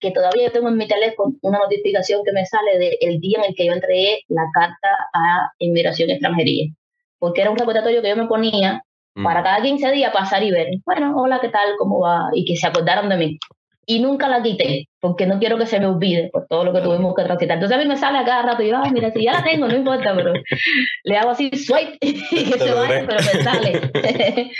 que 0.00 0.10
todavía 0.10 0.46
yo 0.46 0.52
tengo 0.52 0.68
en 0.68 0.78
mi 0.78 0.88
teléfono 0.88 1.34
una 1.42 1.58
notificación 1.58 2.22
que 2.24 2.32
me 2.32 2.46
sale 2.46 2.78
del 2.78 3.20
día 3.20 3.40
en 3.40 3.50
el 3.50 3.54
que 3.54 3.66
yo 3.66 3.74
entregué 3.74 4.20
la 4.28 4.44
carta 4.54 4.88
a 5.12 5.52
inmigración 5.58 6.08
y 6.08 6.12
extranjería. 6.12 6.72
Porque 7.18 7.42
era 7.42 7.50
un 7.50 7.58
recordatorio 7.58 8.00
que 8.00 8.08
yo 8.08 8.16
me 8.16 8.26
ponía 8.26 8.82
para 9.22 9.40
mm. 9.40 9.44
cada 9.44 9.62
15 9.62 9.92
días 9.92 10.12
pasar 10.12 10.42
y 10.42 10.50
ver, 10.50 10.68
bueno, 10.84 11.14
hola, 11.16 11.38
¿qué 11.40 11.48
tal? 11.48 11.74
¿Cómo 11.78 12.00
va? 12.00 12.30
Y 12.32 12.44
que 12.44 12.56
se 12.56 12.66
acordaron 12.66 13.08
de 13.08 13.16
mí. 13.16 13.38
Y 13.86 14.00
nunca 14.00 14.28
la 14.28 14.42
quité, 14.42 14.88
porque 14.98 15.26
no 15.26 15.38
quiero 15.38 15.58
que 15.58 15.66
se 15.66 15.78
me 15.78 15.86
olvide 15.86 16.30
por 16.32 16.46
todo 16.46 16.64
lo 16.64 16.72
que 16.72 16.80
tuvimos 16.80 17.14
que 17.14 17.22
transitar. 17.22 17.56
Entonces 17.56 17.76
a 17.76 17.80
mí 17.80 17.86
me 17.86 17.98
sale 17.98 18.18
a 18.18 18.24
cada 18.24 18.42
rato 18.42 18.62
y 18.62 18.70
yo, 18.70 18.76
ah, 18.76 18.90
mira, 18.90 19.12
si 19.12 19.22
ya 19.22 19.32
la 19.32 19.44
tengo, 19.44 19.68
no 19.68 19.76
importa, 19.76 20.14
pero 20.16 20.32
le 21.04 21.16
hago 21.16 21.30
así, 21.30 21.50
swipe, 21.50 21.98
y 22.00 22.14
que 22.14 22.58
se 22.58 22.72
vaya, 22.72 23.06
pero 23.06 23.20
me 23.20 23.42
sale. 23.42 24.50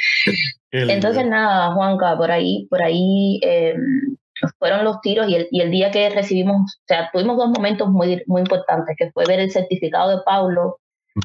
Entonces 0.72 1.26
nada, 1.26 1.72
Juanca, 1.72 2.16
por 2.16 2.30
ahí, 2.30 2.66
por 2.68 2.82
ahí 2.82 3.40
eh, 3.42 3.74
fueron 4.58 4.84
los 4.84 5.00
tiros 5.00 5.26
y 5.28 5.36
el, 5.36 5.48
y 5.50 5.62
el 5.62 5.70
día 5.70 5.90
que 5.90 6.10
recibimos, 6.10 6.56
o 6.56 6.84
sea, 6.86 7.08
tuvimos 7.10 7.38
dos 7.38 7.48
momentos 7.48 7.88
muy, 7.88 8.22
muy 8.26 8.42
importantes, 8.42 8.94
que 8.98 9.10
fue 9.12 9.24
ver 9.26 9.40
el 9.40 9.50
certificado 9.50 10.10
de 10.10 10.22
Pablo 10.24 10.78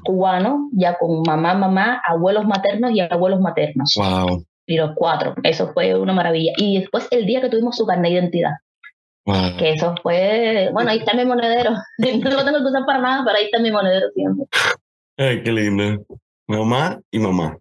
cubano, 0.04 0.70
ya 0.74 0.98
con 0.98 1.22
mamá, 1.26 1.54
mamá, 1.54 2.02
abuelos 2.08 2.46
maternos 2.46 2.92
y 2.92 3.02
abuelos 3.02 3.40
maternos. 3.42 3.96
Wow. 3.98 4.44
Y 4.66 4.78
los 4.78 4.92
cuatro. 4.96 5.36
Eso 5.44 5.72
fue 5.74 5.98
una 5.98 6.14
maravilla. 6.14 6.54
Y 6.58 6.80
después 6.80 7.08
el 7.12 7.26
día 7.26 7.42
que 7.42 7.50
tuvimos 7.50 7.76
su 7.76 7.86
carnet 7.86 8.12
de 8.12 8.20
identidad. 8.20 8.52
Wow. 9.26 9.58
Que 9.58 9.72
eso 9.74 9.96
fue, 10.02 10.70
bueno, 10.74 10.92
ahí 10.92 11.00
está 11.00 11.14
mi 11.14 11.26
monedero. 11.26 11.72
No 11.98 12.30
lo 12.30 12.46
tengo 12.46 12.60
que 12.60 12.66
usar 12.66 12.86
para 12.86 13.00
nada, 13.00 13.24
pero 13.26 13.38
ahí 13.38 13.46
está 13.46 13.60
mi 13.60 13.72
monedero 13.72 14.08
siempre. 14.14 14.46
Ay, 15.18 15.44
qué 15.44 15.52
lindo. 15.52 16.06
Mamá 16.48 17.00
y 17.12 17.20
mamá. 17.20 17.58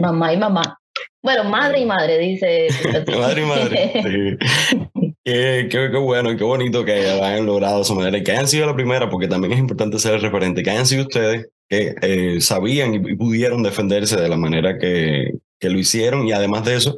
mamá 0.00 0.32
y 0.32 0.36
mamá. 0.36 0.78
Bueno, 1.22 1.44
madre 1.44 1.80
y 1.80 1.86
madre, 1.86 2.18
dice. 2.18 2.68
madre 3.18 3.42
y 3.42 3.46
madre. 3.46 4.38
Sí. 4.94 5.03
Qué, 5.24 5.68
qué, 5.70 5.88
qué, 5.90 5.96
bueno 5.98 6.30
y 6.30 6.36
qué 6.36 6.44
bonito 6.44 6.84
que 6.84 6.92
hayan 6.92 7.46
logrado 7.46 7.76
de 7.76 7.82
esa 7.82 7.94
manera 7.94 8.18
y 8.18 8.22
que 8.22 8.32
hayan 8.32 8.46
sido 8.46 8.66
la 8.66 8.74
primera, 8.74 9.08
porque 9.08 9.26
también 9.26 9.54
es 9.54 9.58
importante 9.58 9.98
ser 9.98 10.14
el 10.14 10.20
referente, 10.20 10.62
que 10.62 10.70
hayan 10.70 10.86
sido 10.86 11.02
ustedes 11.04 11.48
que 11.68 11.94
eh, 12.02 12.40
sabían 12.40 12.94
y, 12.94 13.16
pudieron 13.16 13.62
defenderse 13.62 14.20
de 14.20 14.28
la 14.28 14.36
manera 14.36 14.78
que, 14.78 15.32
que 15.58 15.70
lo 15.70 15.78
hicieron 15.78 16.26
y 16.26 16.32
además 16.32 16.64
de 16.64 16.76
eso, 16.76 16.94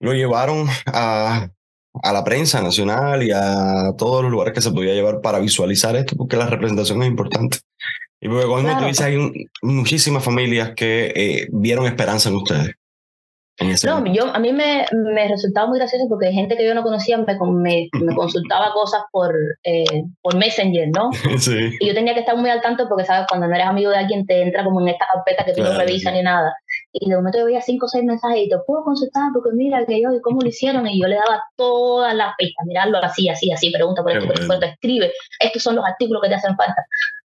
lo 0.00 0.12
llevaron 0.12 0.66
a, 0.86 1.48
a 2.02 2.12
la 2.12 2.24
prensa 2.24 2.62
nacional 2.62 3.22
y 3.22 3.30
a 3.32 3.92
todos 3.96 4.22
los 4.22 4.30
lugares 4.30 4.54
que 4.54 4.60
se 4.60 4.70
podía 4.70 4.94
llevar 4.94 5.20
para 5.20 5.38
visualizar 5.38 5.96
esto, 5.96 6.16
porque 6.16 6.36
la 6.36 6.46
representación 6.46 7.02
es 7.02 7.08
importante. 7.08 7.58
Y 8.20 8.28
porque 8.28 8.44
como 8.44 8.62
claro. 8.62 8.80
tú 8.80 8.86
dices, 8.86 9.04
hay 9.04 9.16
un, 9.16 9.32
muchísimas 9.62 10.22
familias 10.22 10.72
que 10.76 11.12
eh, 11.14 11.48
vieron 11.52 11.86
esperanza 11.86 12.28
en 12.28 12.36
ustedes. 12.36 12.70
No, 13.60 14.04
yo, 14.06 14.34
a 14.34 14.38
mí 14.38 14.52
me, 14.52 14.86
me, 14.92 15.28
resultaba 15.28 15.66
muy 15.66 15.78
gracioso 15.78 16.06
porque 16.08 16.32
gente 16.32 16.56
que 16.56 16.66
yo 16.66 16.74
no 16.74 16.82
conocía 16.82 17.18
me, 17.18 17.26
me, 17.26 17.88
me 17.92 18.14
consultaba 18.16 18.72
cosas 18.72 19.02
por, 19.12 19.34
eh, 19.64 19.84
por 20.22 20.36
Messenger, 20.36 20.88
¿no? 20.88 21.10
Sí. 21.38 21.70
Y 21.78 21.86
yo 21.86 21.94
tenía 21.94 22.14
que 22.14 22.20
estar 22.20 22.36
muy 22.36 22.50
al 22.50 22.60
tanto 22.60 22.88
porque, 22.88 23.04
¿sabes? 23.04 23.26
Cuando 23.28 23.46
no 23.46 23.54
eres 23.54 23.66
amigo 23.66 23.90
de 23.90 23.98
alguien 23.98 24.26
te 24.26 24.42
entra 24.42 24.64
como 24.64 24.80
en 24.80 24.88
esta 24.88 25.06
carpeta 25.12 25.44
que 25.44 25.52
tú 25.52 25.62
no 25.62 25.76
revisas 25.78 26.12
sí. 26.12 26.18
ni 26.18 26.24
nada. 26.24 26.54
Y 26.92 27.08
de 27.08 27.16
momento 27.16 27.38
yo 27.38 27.46
veía 27.46 27.60
cinco 27.60 27.86
o 27.86 27.88
seis 27.88 28.04
mensajes 28.04 28.38
y 28.38 28.48
te 28.48 28.56
puedo 28.66 28.82
consultar 28.82 29.30
porque 29.32 29.50
mira 29.54 29.84
que 29.86 30.00
yo 30.00 30.12
y 30.12 30.20
cómo 30.20 30.40
lo 30.40 30.48
hicieron 30.48 30.86
y 30.86 31.00
yo 31.00 31.06
le 31.06 31.16
daba 31.16 31.42
todas 31.56 32.14
las 32.14 32.34
pistas, 32.36 32.66
mirarlo 32.66 32.98
así, 32.98 33.28
así, 33.28 33.52
así, 33.52 33.70
pregunta 33.70 34.02
por 34.02 34.12
esto, 34.12 34.26
por 34.26 34.38
esto, 34.38 34.66
escribe, 34.66 35.12
estos 35.38 35.62
son 35.62 35.76
los 35.76 35.84
artículos 35.84 36.22
que 36.22 36.28
te 36.28 36.34
hacen 36.34 36.56
falta. 36.56 36.84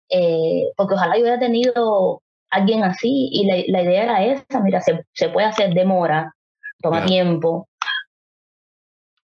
Eh, 0.08 0.70
porque 0.76 0.94
ojalá 0.94 1.16
yo 1.16 1.22
hubiera 1.22 1.38
tenido 1.38 2.22
alguien 2.50 2.84
así 2.84 3.28
y 3.32 3.46
la, 3.46 3.56
la 3.68 3.82
idea 3.82 4.04
era 4.04 4.24
esa, 4.24 4.60
mira, 4.60 4.80
se, 4.80 5.04
se 5.12 5.28
puede 5.28 5.46
hacer 5.46 5.74
demora, 5.74 6.34
toma 6.80 6.98
yeah. 6.98 7.06
tiempo, 7.06 7.68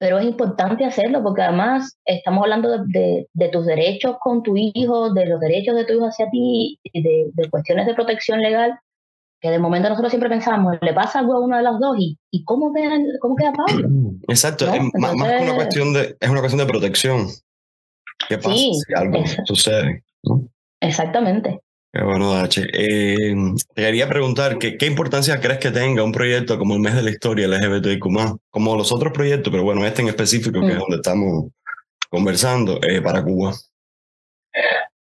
pero 0.03 0.19
es 0.19 0.25
importante 0.25 0.85
hacerlo 0.85 1.23
porque 1.23 1.43
además 1.43 1.97
estamos 2.05 2.43
hablando 2.43 2.71
de, 2.71 2.79
de, 2.89 3.29
de, 3.33 3.49
tus 3.51 3.65
derechos 3.65 4.17
con 4.21 4.43
tu 4.43 4.57
hijo, 4.57 5.13
de 5.13 5.27
los 5.27 5.39
derechos 5.39 5.77
de 5.77 5.85
tu 5.85 5.93
hijo 5.93 6.07
hacia 6.07 6.29
ti, 6.29 6.81
de, 6.93 7.31
de, 7.33 7.51
cuestiones 7.51 7.87
de 7.87 7.95
protección 7.95 8.41
legal, 8.41 8.77
que 9.41 9.51
de 9.51 9.61
momento 9.61 9.89
nosotros 9.89 10.11
siempre 10.11 10.29
pensamos, 10.29 10.77
le 10.83 10.93
pasa 10.93 11.21
algo 11.21 11.35
a 11.35 11.41
uno 11.41 11.57
de 11.57 11.63
los 11.63 11.79
dos 11.79 11.97
y, 12.01 12.19
y 12.33 12.43
cómo, 12.43 12.73
queda, 12.75 12.97
cómo 13.21 13.37
queda 13.37 13.53
Pablo. 13.53 13.89
Exacto, 14.29 14.67
¿no? 14.67 14.73
es 14.73 14.81
Entonces, 14.81 15.17
más 15.17 15.33
que 15.33 15.45
una 15.45 15.55
cuestión 15.55 15.93
de, 15.93 16.17
es 16.19 16.29
una 16.29 16.41
cuestión 16.41 16.67
de 16.67 16.73
protección. 16.73 17.27
¿Qué 18.29 18.39
pasa 18.39 18.57
sí, 18.57 18.73
si 18.75 18.95
algo 18.95 19.23
sucede? 19.45 20.03
¿no? 20.25 20.49
Exactamente. 20.81 21.61
Qué 21.95 22.03
bueno, 22.03 22.33
Dache. 22.33 22.63
Eh, 22.73 23.35
te 23.75 23.83
quería 23.83 24.09
preguntar, 24.09 24.57
¿qué, 24.57 24.79
¿qué, 24.79 24.87
importancia 24.87 25.39
crees 25.41 25.59
que 25.59 25.71
tenga 25.71 26.03
un 26.03 26.11
proyecto 26.11 26.59
como 26.59 26.73
el 26.73 26.81
Mes 26.81 26.95
de 26.95 27.03
la 27.03 27.11
Historia 27.11 27.47
LGBTIQ+, 27.47 28.07
como 28.49 28.77
los 28.77 28.91
otros 28.93 29.13
proyectos, 29.13 29.51
pero 29.51 29.63
bueno, 29.63 29.85
este 29.85 30.01
en 30.01 30.09
específico, 30.09 30.59
mm. 30.59 30.67
que 30.67 30.73
es 30.73 30.79
donde 30.79 30.97
estamos 30.97 31.51
conversando, 32.09 32.79
eh, 32.83 33.03
para 33.03 33.23
Cuba? 33.23 33.53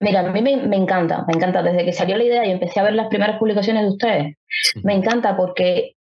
Mira, 0.01 0.21
a 0.21 0.33
mí 0.33 0.41
me, 0.41 0.67
me, 0.67 0.77
encanta, 0.77 1.27
me 1.29 1.35
encanta. 1.35 1.63
Desde 1.63 1.85
que 1.85 1.93
salió 1.93 2.17
la 2.17 2.25
idea 2.25 2.47
y 2.47 2.53
empecé 2.53 2.81
a 2.81 2.85
ver 2.85 2.95
las 2.95 3.09
primeras 3.09 3.39
publicaciones 3.39 3.83
de 3.83 3.91
ustedes, 3.91 4.37
sí. 4.49 4.81
me 4.83 4.95
encanta 4.95 5.37
porque 5.37 5.97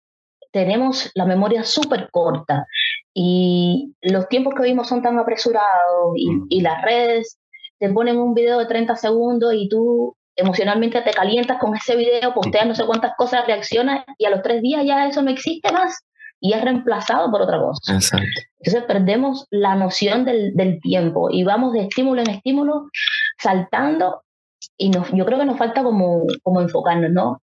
tenemos 0.52 1.12
la 1.16 1.26
memoria 1.26 1.64
súper 1.64 2.10
corta 2.12 2.66
y 3.14 3.94
los 4.02 4.28
tiempos 4.28 4.54
que 4.54 4.64
vimos 4.64 4.90
son 4.90 5.02
tan 5.02 5.18
apresurados 5.18 6.12
y, 6.18 6.30
mm. 6.30 6.48
y 6.50 6.62
las 6.62 6.82
redes 6.82 7.40
te 7.80 7.90
ponen 7.90 8.18
un 8.18 8.34
video 8.34 8.60
de 8.60 8.66
30 8.66 8.98
segundos 8.98 9.54
y 9.56 9.70
tú 9.70 10.17
emocionalmente 10.38 11.02
te 11.02 11.12
calientas 11.12 11.58
con 11.60 11.76
ese 11.76 11.96
video, 11.96 12.34
posteas 12.34 12.68
no 12.68 12.76
sé 12.76 12.86
cuántas 12.86 13.14
cosas, 13.18 13.46
reaccionas 13.46 14.06
y 14.18 14.26
a 14.26 14.30
los 14.30 14.42
tres 14.42 14.62
días 14.62 14.86
ya 14.86 15.08
eso 15.08 15.22
no 15.22 15.32
existe 15.32 15.72
más 15.72 16.00
y 16.40 16.54
es 16.54 16.62
reemplazado 16.62 17.30
por 17.32 17.42
otra 17.42 17.60
cosa. 17.60 17.96
Exacto. 17.96 18.42
Entonces 18.60 18.84
perdemos 18.84 19.48
la 19.50 19.76
noción 19.76 20.24
del, 20.26 20.56
del, 20.56 20.80
tiempo 20.82 21.30
y 21.32 21.44
vamos 21.44 21.74
de 21.74 21.82
estímulo 21.82 22.22
en 22.22 22.30
estímulo 22.30 22.90
saltando 23.40 24.22
y 24.78 24.90
nos, 24.90 25.12
yo 25.12 25.26
creo 25.26 25.40
que 25.40 25.46
nos 25.46 25.58
falta 25.58 25.84
como, 25.84 26.26
como 26.44 26.62
enfocarnos, 26.62 27.12
¿no? 27.12 27.42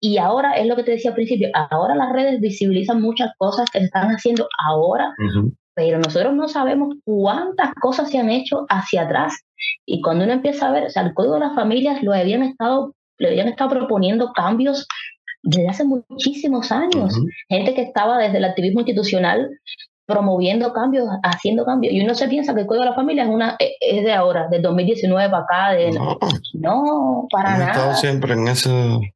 Y 0.00 0.18
ahora 0.18 0.52
es 0.52 0.66
lo 0.66 0.76
que 0.76 0.84
te 0.84 0.92
decía 0.92 1.10
al 1.10 1.16
principio, 1.16 1.50
ahora 1.70 1.94
las 1.94 2.12
redes 2.12 2.40
visibilizan 2.40 3.02
muchas 3.02 3.30
cosas 3.36 3.68
que 3.70 3.80
se 3.80 3.86
están 3.86 4.08
haciendo 4.10 4.48
ahora, 4.66 5.08
uh 5.18 5.22
-huh. 5.22 5.56
Pero 5.78 6.00
nosotros 6.00 6.34
no 6.34 6.48
sabemos 6.48 6.96
cuántas 7.04 7.72
cosas 7.80 8.10
se 8.10 8.18
han 8.18 8.30
hecho 8.30 8.66
hacia 8.68 9.02
atrás 9.02 9.44
y 9.86 10.02
cuando 10.02 10.24
uno 10.24 10.32
empieza 10.32 10.66
a 10.66 10.72
ver, 10.72 10.86
o 10.86 10.90
sea, 10.90 11.02
el 11.04 11.14
Código 11.14 11.34
de 11.34 11.40
las 11.40 11.54
Familias 11.54 12.02
lo 12.02 12.12
habían 12.12 12.42
estado, 12.42 12.96
le 13.18 13.28
habían 13.28 13.46
estado 13.46 13.70
proponiendo 13.70 14.32
cambios 14.32 14.88
desde 15.44 15.68
hace 15.68 15.84
muchísimos 15.84 16.72
años. 16.72 17.16
Uh 17.16 17.22
-huh. 17.22 17.30
Gente 17.48 17.74
que 17.74 17.82
estaba 17.82 18.18
desde 18.18 18.38
el 18.38 18.44
activismo 18.46 18.80
institucional 18.80 19.50
promoviendo 20.04 20.72
cambios, 20.72 21.06
haciendo 21.22 21.64
cambios. 21.64 21.94
Y 21.94 22.00
uno 22.00 22.16
se 22.16 22.26
piensa 22.26 22.54
que 22.56 22.62
el 22.62 22.66
Código 22.66 22.82
de 22.82 22.90
la 22.90 22.96
Familia 22.96 23.22
es, 23.22 23.30
una, 23.30 23.56
es 23.60 24.02
de 24.02 24.12
ahora, 24.12 24.48
del 24.48 24.62
2019 24.62 25.30
para 25.30 25.44
acá. 25.44 25.78
De, 25.78 25.92
no, 25.92 26.18
no, 26.54 27.28
para 27.30 27.56
nada. 27.56 27.70
estado 27.70 27.94
siempre 27.94 28.32
en 28.32 28.48
ese... 28.48 29.14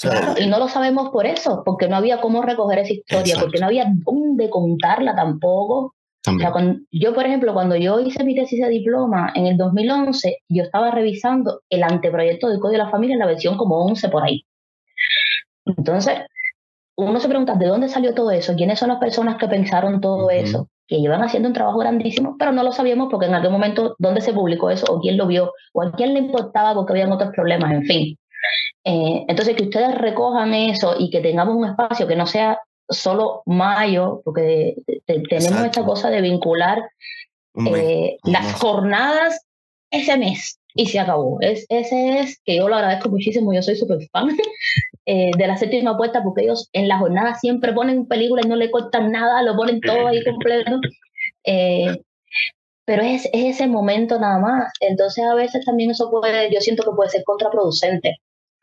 Claro, 0.00 0.34
y 0.40 0.46
no 0.46 0.58
lo 0.58 0.68
sabemos 0.68 1.10
por 1.10 1.26
eso, 1.26 1.62
porque 1.64 1.88
no 1.88 1.96
había 1.96 2.20
cómo 2.20 2.42
recoger 2.42 2.80
esa 2.80 2.92
historia, 2.92 3.20
exacto. 3.20 3.44
porque 3.46 3.60
no 3.60 3.66
había 3.66 3.86
dónde 4.04 4.50
contarla 4.50 5.14
tampoco. 5.14 5.94
O 6.26 6.38
sea, 6.38 6.52
cuando, 6.52 6.80
yo, 6.90 7.14
por 7.14 7.24
ejemplo, 7.24 7.54
cuando 7.54 7.76
yo 7.76 8.00
hice 8.00 8.22
mi 8.22 8.34
tesis 8.34 8.60
de 8.60 8.68
diploma 8.68 9.32
en 9.34 9.46
el 9.46 9.56
2011, 9.56 10.38
yo 10.48 10.62
estaba 10.62 10.90
revisando 10.90 11.62
el 11.70 11.82
anteproyecto 11.82 12.48
del 12.48 12.58
Código 12.58 12.72
de 12.72 12.84
la 12.84 12.90
Familia 12.90 13.14
en 13.14 13.20
la 13.20 13.26
versión 13.26 13.56
como 13.56 13.82
11 13.86 14.08
por 14.10 14.24
ahí. 14.24 14.44
Entonces, 15.64 16.18
uno 16.96 17.20
se 17.20 17.28
pregunta, 17.28 17.54
¿de 17.54 17.66
dónde 17.66 17.88
salió 17.88 18.12
todo 18.14 18.30
eso? 18.30 18.54
¿Quiénes 18.56 18.78
son 18.78 18.88
las 18.88 18.98
personas 18.98 19.36
que 19.36 19.48
pensaron 19.48 20.00
todo 20.00 20.26
uh 20.26 20.30
-huh. 20.30 20.42
eso? 20.42 20.68
Que 20.86 21.00
llevan 21.00 21.22
haciendo 21.22 21.48
un 21.48 21.54
trabajo 21.54 21.78
grandísimo, 21.78 22.36
pero 22.38 22.52
no 22.52 22.62
lo 22.62 22.72
sabíamos 22.72 23.08
porque 23.10 23.26
en 23.26 23.34
algún 23.34 23.52
momento, 23.52 23.94
¿dónde 23.98 24.20
se 24.20 24.32
publicó 24.32 24.70
eso? 24.70 24.92
¿O 24.92 25.00
quién 25.00 25.16
lo 25.16 25.26
vio? 25.26 25.52
¿O 25.72 25.82
a 25.82 25.92
quién 25.92 26.12
le 26.12 26.20
importaba 26.20 26.74
porque 26.74 26.92
habían 26.92 27.12
otros 27.12 27.30
problemas? 27.34 27.72
En 27.72 27.84
fin. 27.84 28.18
Eh, 28.84 29.24
entonces, 29.28 29.56
que 29.56 29.64
ustedes 29.64 29.94
recojan 29.96 30.54
eso 30.54 30.96
y 30.98 31.10
que 31.10 31.20
tengamos 31.20 31.56
un 31.56 31.66
espacio 31.66 32.06
que 32.06 32.16
no 32.16 32.26
sea 32.26 32.60
solo 32.88 33.42
mayo, 33.46 34.22
porque 34.24 34.76
tenemos 35.06 35.30
Exacto. 35.30 35.66
esta 35.66 35.84
cosa 35.84 36.10
de 36.10 36.22
vincular 36.22 36.82
eh, 37.66 38.16
las 38.24 38.54
jornadas 38.54 39.44
ese 39.90 40.16
mes 40.16 40.58
y 40.74 40.86
se 40.86 40.98
acabó. 41.00 41.38
Es, 41.40 41.66
ese 41.68 42.20
es 42.20 42.40
que 42.44 42.56
yo 42.56 42.68
lo 42.68 42.76
agradezco 42.76 43.08
muchísimo, 43.08 43.52
yo 43.52 43.62
soy 43.62 43.76
súper 43.76 43.98
fan 44.12 44.28
eh, 45.06 45.30
de 45.36 45.46
la 45.46 45.56
séptima 45.56 45.92
apuesta 45.92 46.22
porque 46.22 46.44
ellos 46.44 46.68
en 46.72 46.88
la 46.88 46.98
jornada 46.98 47.34
siempre 47.34 47.72
ponen 47.72 48.06
películas 48.06 48.46
y 48.46 48.48
no 48.48 48.56
le 48.56 48.70
cortan 48.70 49.10
nada, 49.10 49.42
lo 49.42 49.56
ponen 49.56 49.80
todo 49.80 50.08
ahí 50.08 50.22
completo. 50.24 50.80
Eh, 51.44 51.96
pero 52.84 53.02
es, 53.02 53.24
es, 53.26 53.56
ese 53.56 53.66
momento 53.66 54.18
nada 54.18 54.38
más. 54.38 54.72
Entonces 54.80 55.24
a 55.24 55.34
veces 55.34 55.64
también 55.64 55.90
eso 55.90 56.10
puede, 56.10 56.52
yo 56.52 56.60
siento 56.60 56.82
que 56.82 56.94
puede 56.94 57.08
ser 57.10 57.22
contraproducente. 57.24 58.18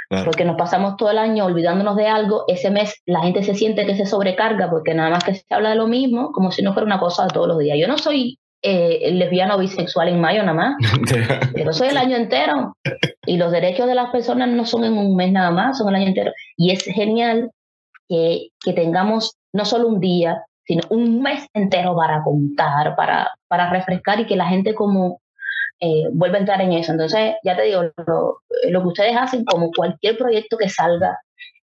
Claro. 0.09 0.25
Porque 0.25 0.45
nos 0.45 0.55
pasamos 0.55 0.97
todo 0.97 1.09
el 1.09 1.17
año 1.17 1.45
olvidándonos 1.45 1.95
de 1.95 2.07
algo, 2.07 2.45
ese 2.47 2.69
mes 2.69 3.01
la 3.05 3.21
gente 3.21 3.43
se 3.43 3.55
siente 3.55 3.85
que 3.85 3.95
se 3.95 4.05
sobrecarga 4.05 4.69
porque 4.69 4.93
nada 4.93 5.09
más 5.09 5.23
que 5.23 5.35
se 5.35 5.45
habla 5.49 5.69
de 5.69 5.75
lo 5.75 5.87
mismo, 5.87 6.31
como 6.31 6.51
si 6.51 6.61
no 6.61 6.73
fuera 6.73 6.85
una 6.85 6.99
cosa 6.99 7.23
de 7.23 7.33
todos 7.33 7.47
los 7.47 7.59
días. 7.59 7.77
Yo 7.79 7.87
no 7.87 7.97
soy 7.97 8.37
eh, 8.61 9.11
lesbiana 9.11 9.55
o 9.55 9.59
bisexual 9.59 10.09
en 10.09 10.19
mayo 10.19 10.41
nada 10.41 10.53
más, 10.53 10.75
yo 11.55 11.73
soy 11.73 11.89
el 11.89 11.97
año 11.97 12.17
entero. 12.17 12.75
Y 13.27 13.37
los 13.37 13.51
derechos 13.51 13.87
de 13.87 13.95
las 13.95 14.11
personas 14.11 14.49
no 14.49 14.65
son 14.65 14.83
en 14.83 14.97
un 14.97 15.15
mes 15.15 15.31
nada 15.31 15.51
más, 15.51 15.77
son 15.77 15.89
el 15.89 15.95
año 15.95 16.07
entero. 16.07 16.31
Y 16.57 16.71
es 16.71 16.83
genial 16.83 17.51
que, 18.07 18.49
que 18.63 18.73
tengamos 18.73 19.35
no 19.53 19.65
solo 19.65 19.87
un 19.87 19.99
día, 19.99 20.43
sino 20.65 20.83
un 20.89 21.21
mes 21.21 21.47
entero 21.53 21.95
para 21.95 22.23
contar, 22.23 22.95
para, 22.95 23.31
para 23.47 23.69
refrescar 23.69 24.19
y 24.19 24.25
que 24.25 24.35
la 24.35 24.47
gente 24.47 24.73
como 24.73 25.21
eh, 25.79 26.03
vuelve 26.11 26.38
a 26.38 26.39
entrar 26.41 26.61
en 26.61 26.73
eso. 26.73 26.91
Entonces, 26.91 27.35
ya 27.43 27.55
te 27.55 27.63
digo, 27.63 27.83
lo, 28.07 28.39
lo, 28.69 28.81
que 28.81 28.88
ustedes 28.88 29.17
hacen, 29.17 29.45
como 29.45 29.71
cualquier 29.71 30.17
proyecto 30.17 30.57
que 30.57 30.69
salga, 30.69 31.17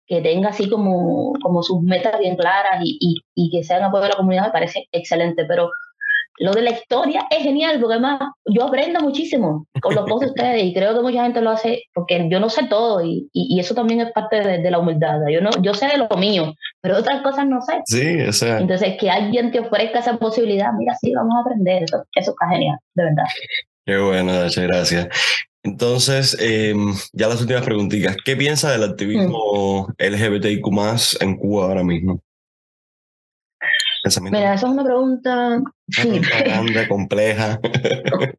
que 0.07 0.21
tenga 0.23 0.51
así 0.51 0.69
como, 0.69 1.35
como 1.43 1.63
sus 1.63 1.83
metas 1.83 2.19
bien 2.19 2.37
claras 2.37 2.81
y, 2.83 2.97
y, 3.01 3.15
y 3.35 3.51
que 3.51 3.65
sean 3.65 3.85
apoyo 3.85 4.05
de 4.05 4.09
la 4.11 4.17
comunidad, 4.17 4.47
me 4.47 4.53
parece 4.53 4.89
excelente. 4.93 5.45
Pero 5.47 5.71
lo 6.39 6.53
de 6.53 6.63
la 6.63 6.71
historia 6.71 7.27
es 7.31 7.43
genial, 7.43 7.81
porque 7.81 7.95
además 7.95 8.21
yo 8.47 8.65
aprendo 8.65 9.01
muchísimo 9.01 9.67
con 9.81 9.95
los 9.95 10.09
posts 10.09 10.21
de 10.21 10.27
ustedes 10.27 10.65
y 10.65 10.73
creo 10.75 10.95
que 10.95 11.01
mucha 11.03 11.25
gente 11.25 11.41
lo 11.41 11.51
hace 11.51 11.83
porque 11.93 12.29
yo 12.31 12.39
no 12.39 12.49
sé 12.49 12.67
todo 12.69 13.03
y, 13.03 13.29
y, 13.33 13.57
y 13.57 13.61
eso 13.61 13.75
también 13.75 14.01
es 14.01 14.13
parte 14.13 14.41
de, 14.41 14.59
de, 14.59 14.71
la 14.71 14.79
humildad. 14.79 15.19
Yo, 15.31 15.41
no, 15.41 15.51
yo 15.61 15.75
sé 15.75 15.89
de 15.89 15.99
lo 15.99 16.09
mío, 16.17 16.55
pero 16.81 16.99
otras 16.99 17.23
cosas 17.23 17.47
no 17.47 17.61
sé. 17.61 17.81
Sí, 17.87 18.23
o 18.23 18.33
sea. 18.33 18.59
Entonces, 18.59 18.97
que 18.99 19.11
alguien 19.11 19.51
te 19.51 19.61
ofrezca 19.61 19.99
esa 19.99 20.17
posibilidad, 20.17 20.73
mira, 20.79 20.95
sí, 21.01 21.13
vamos 21.13 21.35
a 21.37 21.41
aprender, 21.41 21.83
eso, 21.83 22.05
eso 22.15 22.31
está 22.31 22.49
genial, 22.51 22.79
de 22.95 23.05
verdad. 23.05 23.25
Qué 23.89 23.97
bueno, 23.97 24.35
muchas 24.35 24.65
gracias. 24.65 25.09
Entonces, 25.63 26.37
em, 26.41 26.93
ya 27.15 27.27
las 27.27 27.41
últimas 27.41 27.65
preguntitas. 27.65 28.19
¿Qué 28.23 28.37
piensa 28.37 28.71
del 28.71 28.85
activismo 28.85 29.89
mm. 29.89 29.93
LGBTIQ 29.97 30.67
en 31.23 31.37
Cuba 31.39 31.65
ahora 31.65 31.83
mismo? 31.83 32.21
Mira, 34.21 34.53
esa 34.53 34.67
es 34.67 34.73
una 34.73 34.85
pregunta, 34.85 35.63
grande, 36.45 36.87
compleja. 36.87 37.59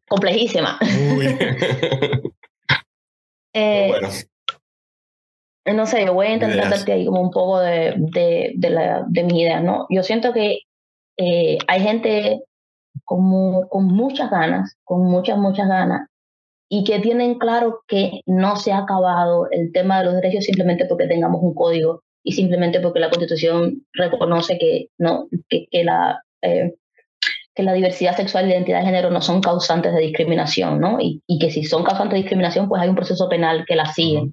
Complejísima. 0.08 0.78
Eh, 3.52 3.88
bueno. 3.88 4.08
No 5.74 5.84
sé, 5.84 6.06
yo 6.06 6.14
voy 6.14 6.28
a 6.28 6.34
intentar 6.34 6.70
darte 6.70 6.92
ahí 6.92 7.04
como 7.04 7.20
un 7.20 7.32
poco 7.32 7.58
de, 7.58 7.94
de, 7.96 8.52
de, 8.54 8.70
la, 8.70 9.04
de 9.08 9.24
mi 9.24 9.42
idea, 9.42 9.58
¿no? 9.58 9.86
Yo 9.90 10.04
siento 10.04 10.32
que 10.32 10.60
eh, 11.16 11.58
hay 11.66 11.80
gente 11.80 12.44
con, 13.10 13.68
con 13.68 13.86
muchas 13.86 14.30
ganas, 14.30 14.76
con 14.84 15.02
muchas, 15.02 15.36
muchas 15.36 15.66
ganas, 15.66 16.08
y 16.68 16.84
que 16.84 17.00
tienen 17.00 17.40
claro 17.40 17.80
que 17.88 18.20
no 18.24 18.54
se 18.54 18.70
ha 18.70 18.78
acabado 18.78 19.48
el 19.50 19.72
tema 19.72 19.98
de 19.98 20.04
los 20.04 20.14
derechos 20.14 20.44
simplemente 20.44 20.84
porque 20.84 21.08
tengamos 21.08 21.42
un 21.42 21.52
código 21.52 22.04
y 22.22 22.32
simplemente 22.32 22.78
porque 22.78 23.00
la 23.00 23.10
Constitución 23.10 23.84
reconoce 23.94 24.58
que, 24.58 24.90
no, 24.96 25.26
que, 25.48 25.66
que 25.72 25.82
la, 25.82 26.22
eh, 26.42 26.76
que 27.52 27.64
la 27.64 27.72
diversidad 27.72 28.14
sexual 28.14 28.44
y 28.44 28.50
la 28.50 28.54
identidad 28.54 28.78
de 28.78 28.86
género 28.86 29.10
no 29.10 29.20
son 29.20 29.40
causantes 29.40 29.92
de 29.92 30.02
discriminación, 30.02 30.78
¿no? 30.78 31.00
Y, 31.00 31.20
y, 31.26 31.40
que 31.40 31.50
si 31.50 31.64
son 31.64 31.82
causantes 31.82 32.12
de 32.12 32.22
discriminación, 32.22 32.68
pues 32.68 32.80
hay 32.80 32.90
un 32.90 32.94
proceso 32.94 33.28
penal 33.28 33.64
que 33.66 33.74
la 33.74 33.86
sigue. 33.86 34.30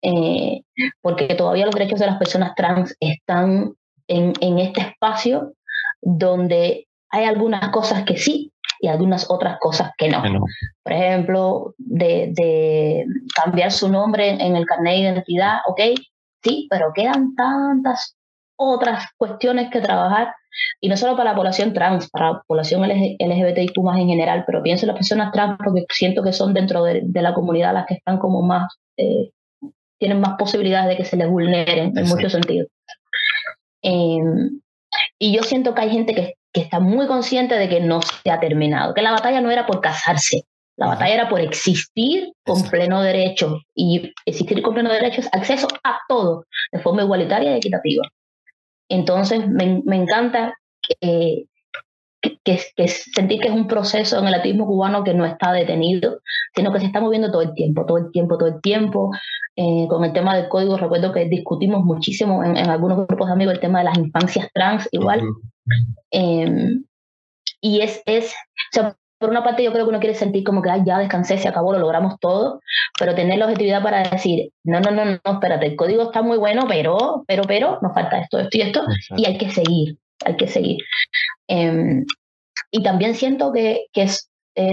Eh, 0.00 0.62
porque 1.02 1.34
todavía 1.34 1.66
los 1.66 1.74
derechos 1.74 2.00
de 2.00 2.06
las 2.06 2.16
personas 2.16 2.54
trans 2.54 2.96
están 2.98 3.74
en, 4.08 4.32
en 4.40 4.58
este 4.58 4.80
espacio 4.80 5.52
donde 6.00 6.85
hay 7.16 7.24
algunas 7.24 7.68
cosas 7.70 8.04
que 8.04 8.16
sí 8.16 8.52
y 8.80 8.88
algunas 8.88 9.30
otras 9.30 9.58
cosas 9.58 9.90
que 9.96 10.08
no. 10.08 10.22
Por 10.82 10.92
ejemplo, 10.92 11.74
de, 11.78 12.32
de, 12.34 13.06
cambiar 13.34 13.72
su 13.72 13.88
nombre 13.88 14.30
en 14.30 14.54
el 14.54 14.66
carnet 14.66 14.94
de 14.94 15.00
identidad, 15.00 15.58
ok, 15.66 15.80
sí, 16.42 16.66
pero 16.70 16.92
quedan 16.94 17.34
tantas 17.34 18.16
otras 18.56 19.06
cuestiones 19.16 19.70
que 19.70 19.80
trabajar, 19.80 20.32
y 20.80 20.88
no 20.88 20.96
solo 20.96 21.16
para 21.16 21.30
la 21.30 21.36
población 21.36 21.72
trans, 21.72 22.08
para 22.10 22.32
la 22.32 22.42
población 22.46 22.82
LGBTIQ 22.82 23.78
más 23.82 23.98
en 23.98 24.08
general, 24.08 24.44
pero 24.46 24.62
pienso 24.62 24.84
en 24.84 24.88
las 24.88 24.96
personas 24.96 25.32
trans 25.32 25.58
porque 25.62 25.84
siento 25.90 26.22
que 26.22 26.32
son 26.32 26.54
dentro 26.54 26.82
de, 26.84 27.02
la 27.14 27.34
comunidad 27.34 27.74
las 27.74 27.86
que 27.86 27.94
están 27.94 28.18
como 28.18 28.42
más, 28.42 28.78
eh, 28.96 29.30
tienen 29.98 30.20
más 30.20 30.36
posibilidades 30.38 30.88
de 30.88 30.96
que 30.96 31.04
se 31.04 31.16
les 31.16 31.28
vulneren 31.28 31.96
en 31.96 32.08
muchos 32.08 32.32
sentidos. 32.32 32.68
Em, 33.82 34.60
y 35.18 35.34
yo 35.34 35.42
siento 35.42 35.74
que 35.74 35.82
hay 35.82 35.90
gente 35.90 36.14
que, 36.14 36.34
que 36.56 36.62
está 36.62 36.80
muy 36.80 37.06
consciente 37.06 37.54
de 37.58 37.68
que 37.68 37.80
no 37.80 38.00
se 38.00 38.30
ha 38.30 38.40
terminado, 38.40 38.94
que 38.94 39.02
la 39.02 39.10
batalla 39.10 39.42
no 39.42 39.50
era 39.50 39.66
por 39.66 39.82
casarse, 39.82 40.46
la 40.78 40.86
batalla 40.86 41.12
era 41.12 41.28
por 41.28 41.38
existir 41.42 42.32
con 42.46 42.62
pleno 42.70 43.02
derecho 43.02 43.60
y 43.74 44.14
existir 44.24 44.62
con 44.62 44.72
pleno 44.72 44.90
derecho 44.90 45.20
es 45.20 45.28
acceso 45.34 45.68
a 45.84 45.98
todo 46.08 46.46
de 46.72 46.78
forma 46.78 47.02
igualitaria 47.02 47.52
y 47.52 47.56
equitativa. 47.58 48.08
Entonces, 48.88 49.46
me, 49.46 49.82
me 49.84 49.96
encanta 49.96 50.54
que, 52.20 52.38
que, 52.44 52.60
que, 52.76 52.88
sentir 52.88 53.40
que 53.40 53.48
es 53.48 53.54
un 53.54 53.66
proceso 53.66 54.18
en 54.18 54.26
el 54.26 54.34
activismo 54.34 54.66
cubano 54.66 55.04
que 55.04 55.14
no 55.14 55.24
está 55.24 55.52
detenido, 55.52 56.20
sino 56.54 56.72
que 56.72 56.80
se 56.80 56.86
está 56.86 57.00
moviendo 57.00 57.30
todo 57.30 57.42
el 57.42 57.54
tiempo, 57.54 57.84
todo 57.86 57.98
el 57.98 58.10
tiempo, 58.10 58.38
todo 58.38 58.48
el 58.48 58.60
tiempo. 58.60 59.10
Eh, 59.58 59.86
con 59.88 60.04
el 60.04 60.12
tema 60.12 60.36
del 60.36 60.48
código, 60.48 60.76
recuerdo 60.76 61.12
que 61.12 61.24
discutimos 61.24 61.82
muchísimo 61.82 62.44
en, 62.44 62.58
en, 62.58 62.68
algunos 62.68 63.06
grupos 63.06 63.28
de 63.28 63.32
amigos 63.32 63.54
el 63.54 63.60
tema 63.60 63.78
de 63.78 63.86
las 63.86 63.96
infancias 63.96 64.48
trans, 64.52 64.86
igual. 64.92 65.22
eh, 66.10 66.76
y 67.62 67.80
es, 67.80 68.02
es 68.04 68.32
o 68.32 68.72
sea, 68.72 68.96
por 69.18 69.30
una 69.30 69.42
parte 69.42 69.62
yo 69.64 69.72
creo 69.72 69.84
que 69.84 69.90
uno 69.90 70.00
quiere 70.00 70.14
sentir 70.14 70.44
como 70.44 70.62
que 70.62 70.70
ya 70.84 70.98
descansé, 70.98 71.38
se 71.38 71.48
acabó, 71.48 71.72
lo 71.72 71.78
logramos 71.78 72.18
todo, 72.20 72.60
pero 72.98 73.14
tener 73.14 73.38
la 73.38 73.46
objetividad 73.46 73.82
para 73.82 74.02
decir, 74.02 74.50
no, 74.64 74.80
no, 74.80 74.90
no, 74.90 75.04
no, 75.04 75.20
espérate, 75.24 75.66
el 75.66 75.76
código 75.76 76.04
está 76.04 76.22
muy 76.22 76.38
bueno, 76.38 76.66
pero, 76.68 77.24
pero, 77.26 77.44
pero, 77.44 77.78
nos 77.82 77.94
falta 77.94 78.18
esto, 78.18 78.38
esto 78.38 78.58
y 78.58 78.60
esto, 78.60 78.82
y 79.16 79.24
hay 79.24 79.38
que 79.38 79.50
seguir, 79.50 79.98
hay 80.24 80.36
que 80.36 80.48
seguir. 80.48 80.78
Eh, 81.48 82.02
y 82.70 82.82
también 82.82 83.14
siento 83.14 83.52
que, 83.52 83.86
que 83.92 84.02
es 84.02 84.28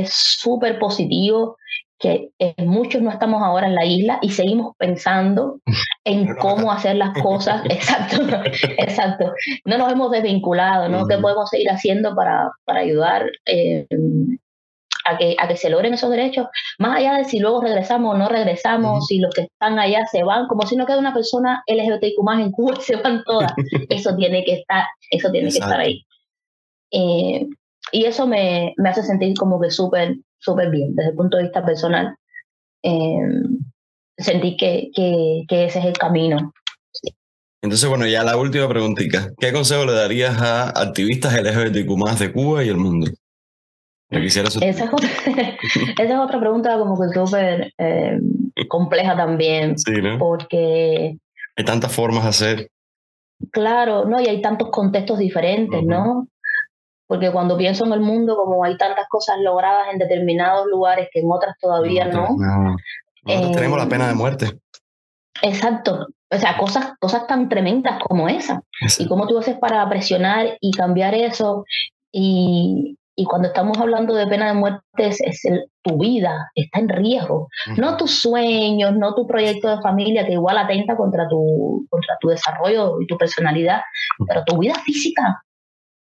súper 0.10 0.79
positivo 0.79 1.58
que 2.03 2.32
eh, 2.38 2.53
muchos 2.65 3.01
no 3.01 3.10
estamos 3.10 3.41
ahora 3.41 3.67
en 3.67 3.75
la 3.75 3.86
isla 3.86 4.19
y 4.21 4.29
seguimos 4.29 4.75
pensando 4.77 5.62
en 6.03 6.36
cómo 6.36 6.69
hacer 6.69 6.97
las 6.97 7.17
cosas. 7.21 7.62
exacto, 7.69 8.17
exacto. 8.77 9.32
No 9.63 9.77
nos 9.77 9.91
hemos 9.91 10.12
desvinculado, 10.12 10.89
¿no? 10.89 11.08
¿Qué 11.08 11.17
podemos 11.17 11.49
seguir 11.49 11.69
haciendo 11.69 12.13
para, 12.13 12.51
para 12.65 12.82
ayudar 12.82 13.32
eh, 13.45 13.88
a, 15.05 15.17
que, 15.17 15.35
a 15.39 15.47
que 15.47 15.57
se 15.57 15.69
logren 15.69 15.93
esos 15.93 16.09
derechos? 16.09 16.47
Más 16.79 16.97
allá 16.97 17.15
de 17.17 17.25
si 17.25 17.39
luego 17.39 17.61
regresamos 17.61 18.15
o 18.15 18.17
no 18.17 18.29
regresamos, 18.29 19.07
si 19.07 19.19
los 19.19 19.33
que 19.33 19.43
están 19.43 19.79
allá 19.79 20.05
se 20.11 20.23
van, 20.23 20.47
como 20.47 20.65
si 20.65 20.75
no 20.75 20.85
queda 20.85 20.99
una 20.99 21.13
persona 21.13 21.63
LGBTIQ 21.67 22.23
más 22.23 22.41
en 22.41 22.51
Cuba 22.51 22.75
se 22.81 22.95
van 22.95 23.23
todas. 23.23 23.53
Eso 23.89 24.15
tiene 24.15 24.43
que 24.43 24.53
estar, 24.53 24.85
eso 25.11 25.31
tiene 25.31 25.49
que 25.49 25.59
estar 25.59 25.79
ahí. 25.79 26.03
Eh, 26.91 27.47
y 27.91 28.05
eso 28.05 28.25
me, 28.27 28.73
me 28.77 28.89
hace 28.89 29.03
sentir 29.03 29.35
como 29.37 29.59
que 29.59 29.69
súper 29.69 30.15
súper 30.43 30.69
bien 30.69 30.93
desde 30.95 31.11
el 31.11 31.15
punto 31.15 31.37
de 31.37 31.43
vista 31.43 31.65
personal. 31.65 32.15
Eh, 32.83 33.17
sentí 34.17 34.57
que, 34.57 34.89
que, 34.93 35.43
que, 35.47 35.65
ese 35.65 35.79
es 35.79 35.85
el 35.85 35.97
camino. 35.97 36.53
Entonces, 37.61 37.87
bueno, 37.87 38.05
ya 38.05 38.23
la 38.23 38.35
última 38.35 38.67
preguntita. 38.67 39.31
¿Qué 39.39 39.53
consejo 39.53 39.85
le 39.85 39.93
darías 39.93 40.37
a 40.41 40.69
activistas 40.81 41.33
LGBTQ 41.33 41.97
más 41.97 42.19
de 42.19 42.31
Cuba 42.31 42.63
y 42.63 42.69
el 42.69 42.77
mundo? 42.77 43.09
Esa 44.19 44.41
es, 44.41 44.93
otra, 44.93 45.10
esa 45.97 46.13
es 46.13 46.19
otra 46.19 46.39
pregunta 46.39 46.78
como 46.78 46.99
que 46.99 47.10
súper 47.13 47.73
eh, 47.78 48.19
compleja 48.67 49.15
también. 49.15 49.78
Sí, 49.78 50.02
¿no? 50.02 50.17
Porque... 50.17 51.17
Hay 51.56 51.65
tantas 51.65 51.91
formas 51.91 52.23
de 52.23 52.30
hacer. 52.30 52.71
Claro, 53.52 54.06
¿no? 54.06 54.19
Y 54.21 54.28
hay 54.28 54.41
tantos 54.41 54.69
contextos 54.69 55.19
diferentes, 55.19 55.82
uh 55.82 55.84
-huh. 55.84 55.89
¿no? 55.89 56.28
porque 57.13 57.32
cuando 57.32 57.56
pienso 57.56 57.86
en 57.86 57.93
el 57.93 57.99
mundo, 57.99 58.36
como 58.36 58.63
hay 58.63 58.76
tantas 58.76 59.08
cosas 59.08 59.38
logradas 59.39 59.89
en 59.91 59.99
determinados 59.99 60.65
lugares 60.65 61.10
que 61.12 61.19
en 61.19 61.32
otras 61.32 61.56
todavía 61.60 62.06
no. 62.06 62.30
no. 62.38 62.76
Nosotros 63.23 63.52
eh, 63.52 63.54
tenemos 63.54 63.78
la 63.78 63.88
pena 63.88 64.08
de 64.08 64.15
muerte. 64.15 64.60
Exacto. 65.43 66.08
O 66.32 66.38
sea, 66.38 66.58
cosas, 66.58 66.93
cosas 66.99 67.28
tan 67.28 67.49
tremendas 67.49 67.99
como 68.08 68.28
esa. 68.28 68.63
Exacto. 68.82 69.04
Y 69.04 69.08
cómo 69.08 69.28
tú 69.28 69.38
haces 69.38 69.58
para 69.60 69.88
presionar 69.89 70.58
y 70.60 70.71
cambiar 70.71 71.13
eso. 71.13 71.65
Y, 72.12 72.97
y 73.15 73.26
cuando 73.26 73.47
estamos 73.49 73.78
hablando 73.78 74.15
de 74.15 74.28
pena 74.28 74.47
de 74.47 74.54
muerte, 74.54 74.82
es, 74.97 75.21
es 75.21 75.45
el, 75.45 75.65
tu 75.84 75.97
vida 75.99 76.49
está 76.56 76.80
en 76.80 76.89
riesgo. 76.89 77.47
Uh 77.67 77.71
-huh. 77.71 77.78
No 77.78 77.97
tus 77.97 78.21
sueños, 78.21 78.95
no 78.95 79.13
tu 79.13 79.28
proyecto 79.28 79.69
de 79.69 79.82
familia, 79.82 80.26
que 80.26 80.34
igual 80.34 80.58
atenta 80.58 80.95
contra 80.95 81.28
tu, 81.28 81.86
contra 81.89 82.17
tu 82.19 82.30
desarrollo 82.30 83.02
y 83.02 83.08
tu 83.08 83.17
personalidad, 83.17 83.78
uh 83.78 84.23
-huh. 84.23 84.26
pero 84.28 84.43
tu 84.45 84.58
vida 84.58 84.76
física 84.86 85.43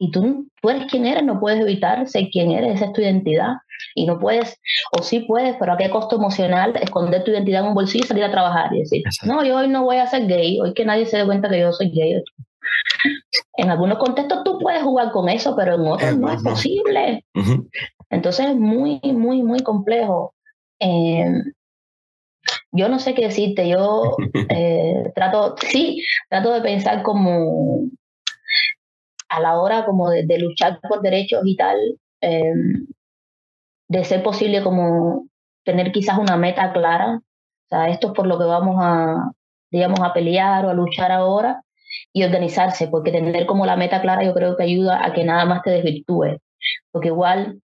y 0.01 0.11
tú, 0.13 0.47
tú 0.63 0.71
eres 0.71 0.91
quien 0.91 1.07
eres, 1.07 1.25
no 1.25 1.41
puedes 1.41 1.61
evitar 1.61 2.07
ser 2.07 2.29
quien 2.31 2.53
eres, 2.53 2.77
esa 2.77 2.87
es 2.87 2.93
tu 2.93 3.01
identidad. 3.01 3.55
Y 3.95 4.07
no 4.07 4.19
puedes, 4.19 4.61
o 4.99 5.03
sí 5.03 5.21
puedes, 5.21 5.57
pero 5.59 5.73
a 5.73 5.77
qué 5.77 5.91
costo 5.91 6.17
emocional, 6.17 6.75
esconder 6.81 7.25
tu 7.25 7.31
identidad 7.31 7.63
en 7.63 7.69
un 7.69 7.75
bolsillo 7.75 8.05
y 8.05 8.09
salir 8.09 8.25
a 8.25 8.31
trabajar 8.31 8.73
y 8.75 8.81
decir, 8.81 9.03
Exacto. 9.05 9.35
no, 9.35 9.45
yo 9.45 9.57
hoy 9.57 9.69
no 9.69 9.85
voy 9.85 9.97
a 9.97 10.07
ser 10.07 10.27
gay, 10.27 10.59
hoy 10.61 10.75
que 10.75 10.85
nadie 10.85 11.07
se 11.07 11.19
dé 11.19 11.25
cuenta 11.25 11.49
que 11.49 11.61
yo 11.61 11.73
soy 11.73 11.91
gay. 11.91 12.23
En 13.57 13.71
algunos 13.71 13.99
contextos 13.99 14.45
tú 14.45 14.59
puedes 14.59 14.83
jugar 14.83 15.11
con 15.11 15.29
eso, 15.29 15.55
pero 15.57 15.75
en 15.75 15.87
otros 15.87 16.17
no, 16.17 16.27
no 16.29 16.33
es 16.33 16.43
posible. 16.43 17.25
Uh 17.35 17.41
-huh. 17.41 17.71
Entonces 18.11 18.47
es 18.47 18.57
muy, 18.57 19.01
muy, 19.05 19.43
muy 19.43 19.61
complejo. 19.61 20.35
Eh, 20.81 21.25
yo 22.73 22.89
no 22.89 22.99
sé 22.99 23.15
qué 23.15 23.23
decirte, 23.27 23.69
yo 23.69 24.17
eh, 24.51 25.13
trato, 25.15 25.57
sí, 25.61 26.05
trato 26.29 26.53
de 26.53 26.61
pensar 26.61 27.03
como 27.03 27.83
a 29.29 29.41
la 29.41 29.59
hora 29.59 29.85
como 29.85 30.09
de, 30.11 30.25
de 30.27 30.39
luchar 30.39 30.81
por 30.89 31.03
derechos 31.03 31.43
y 31.45 31.57
tal, 31.57 31.77
eh, 32.23 32.55
de 33.89 34.05
ser 34.05 34.23
posible 34.23 34.63
como 34.63 35.29
tener 35.65 35.93
quizás 35.93 36.19
una 36.19 36.37
meta 36.37 36.73
clara, 36.73 37.17
o 37.17 37.69
sea, 37.69 37.89
esto 37.91 38.09
es 38.09 38.13
por 38.15 38.27
lo 38.27 38.39
que 38.39 38.45
vamos 38.45 38.77
a, 38.81 39.33
digamos, 39.71 40.01
a 40.01 40.15
pelear 40.15 40.65
o 40.65 40.71
a 40.71 40.75
luchar 40.75 41.13
ahora 41.13 41.63
y 42.13 42.25
organizarse, 42.25 42.89
porque 42.89 43.13
tener 43.13 43.47
como 43.47 43.67
la 43.67 43.77
meta 43.77 44.01
clara 44.01 44.25
yo 44.25 44.35
creo 44.35 44.57
que 44.57 44.65
ayuda 44.65 45.05
a 45.05 45.13
que 45.13 45.25
nada 45.25 45.45
más 45.45 45.63
te 45.63 45.71
desvirtúe, 45.71 46.39
porque 46.91 47.09
igual 47.09 47.61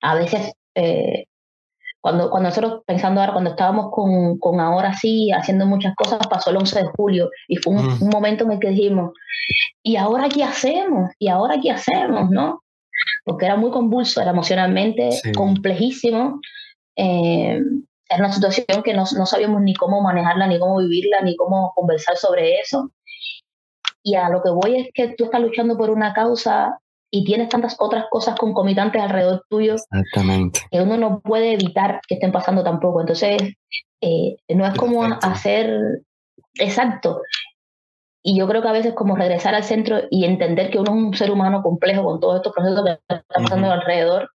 a 0.00 0.14
veces 0.14 0.52
eh, 0.74 1.24
cuando, 2.00 2.30
cuando 2.30 2.48
nosotros 2.48 2.82
pensando 2.86 3.20
ahora, 3.20 3.32
cuando 3.34 3.50
estábamos 3.50 3.90
con, 3.92 4.38
con 4.38 4.58
ahora 4.58 4.94
sí, 4.94 5.30
haciendo 5.32 5.66
muchas 5.66 5.94
cosas, 5.94 6.26
pasó 6.28 6.50
el 6.50 6.56
11 6.56 6.80
de 6.80 6.88
julio 6.96 7.30
y 7.46 7.56
fue 7.56 7.74
un, 7.74 7.86
mm. 7.86 8.02
un, 8.02 8.08
momento 8.08 8.44
en 8.44 8.52
el 8.52 8.58
que 8.58 8.70
dijimos, 8.70 9.12
¿y 9.82 9.96
ahora 9.96 10.28
qué 10.28 10.42
hacemos? 10.42 11.10
¿Y 11.18 11.28
ahora 11.28 11.56
qué 11.62 11.70
hacemos? 11.70 12.30
¿No? 12.30 12.62
Porque 13.24 13.44
era 13.44 13.56
muy 13.56 13.70
convulso, 13.70 14.20
era 14.20 14.30
emocionalmente 14.30 15.12
sí. 15.12 15.32
complejísimo. 15.32 16.40
Eh, 16.96 17.60
era 18.08 18.24
una 18.24 18.32
situación 18.32 18.82
que 18.82 18.94
no, 18.94 19.04
no 19.16 19.26
sabíamos 19.26 19.60
ni 19.62 19.74
cómo 19.74 20.02
manejarla, 20.02 20.46
ni 20.46 20.58
cómo 20.58 20.78
vivirla, 20.78 21.20
ni 21.22 21.36
cómo 21.36 21.72
conversar 21.74 22.16
sobre 22.16 22.58
eso. 22.58 22.90
Y 24.02 24.14
a 24.14 24.28
lo 24.28 24.42
que 24.42 24.50
voy 24.50 24.76
es 24.76 24.88
que 24.94 25.14
tú 25.16 25.24
estás 25.24 25.40
luchando 25.40 25.76
por 25.76 25.90
una 25.90 26.12
causa 26.14 26.78
y 27.10 27.24
tienes 27.24 27.48
tantas 27.48 27.76
otras 27.78 28.04
cosas 28.10 28.36
concomitantes 28.38 29.02
alrededor 29.02 29.44
tuyo 29.48 29.74
Exactamente. 29.74 30.60
que 30.70 30.80
uno 30.80 30.96
no 30.96 31.20
puede 31.20 31.52
evitar 31.52 32.00
que 32.06 32.14
estén 32.14 32.32
pasando 32.32 32.62
tampoco. 32.62 33.00
Entonces, 33.00 33.36
eh, 34.00 34.36
no 34.48 34.66
es 34.66 34.74
como 34.74 35.04
hacer 35.04 36.02
exacto. 36.54 37.20
Y 38.22 38.38
yo 38.38 38.46
creo 38.46 38.62
que 38.62 38.68
a 38.68 38.72
veces 38.72 38.94
como 38.94 39.16
regresar 39.16 39.54
al 39.54 39.64
centro 39.64 40.02
y 40.10 40.24
entender 40.24 40.70
que 40.70 40.78
uno 40.78 40.92
es 40.92 40.96
un 40.96 41.14
ser 41.14 41.30
humano 41.30 41.62
complejo 41.62 42.04
con 42.04 42.20
todos 42.20 42.36
estos 42.36 42.52
procesos 42.52 42.84
que 42.84 42.92
están 42.92 43.22
pasando 43.28 43.70
alrededor, 43.72 44.30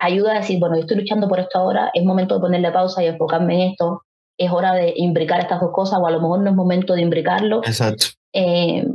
ayuda 0.00 0.32
a 0.32 0.38
decir, 0.38 0.58
bueno, 0.58 0.74
yo 0.74 0.82
estoy 0.82 0.98
luchando 0.98 1.28
por 1.28 1.38
esto 1.38 1.58
ahora, 1.58 1.90
es 1.94 2.04
momento 2.04 2.34
de 2.34 2.40
ponerle 2.40 2.72
pausa 2.72 3.02
y 3.02 3.06
enfocarme 3.06 3.54
en 3.54 3.70
esto, 3.70 4.02
es 4.36 4.50
hora 4.50 4.74
de 4.74 4.92
imbricar 4.96 5.40
estas 5.40 5.60
dos 5.60 5.70
cosas, 5.72 6.00
o 6.00 6.06
a 6.06 6.10
lo 6.10 6.20
mejor 6.20 6.40
no 6.40 6.50
es 6.50 6.56
momento 6.56 6.94
de 6.94 7.02
imbricarlo. 7.02 7.58
Exacto. 7.58 8.06
Eh, 8.32 8.86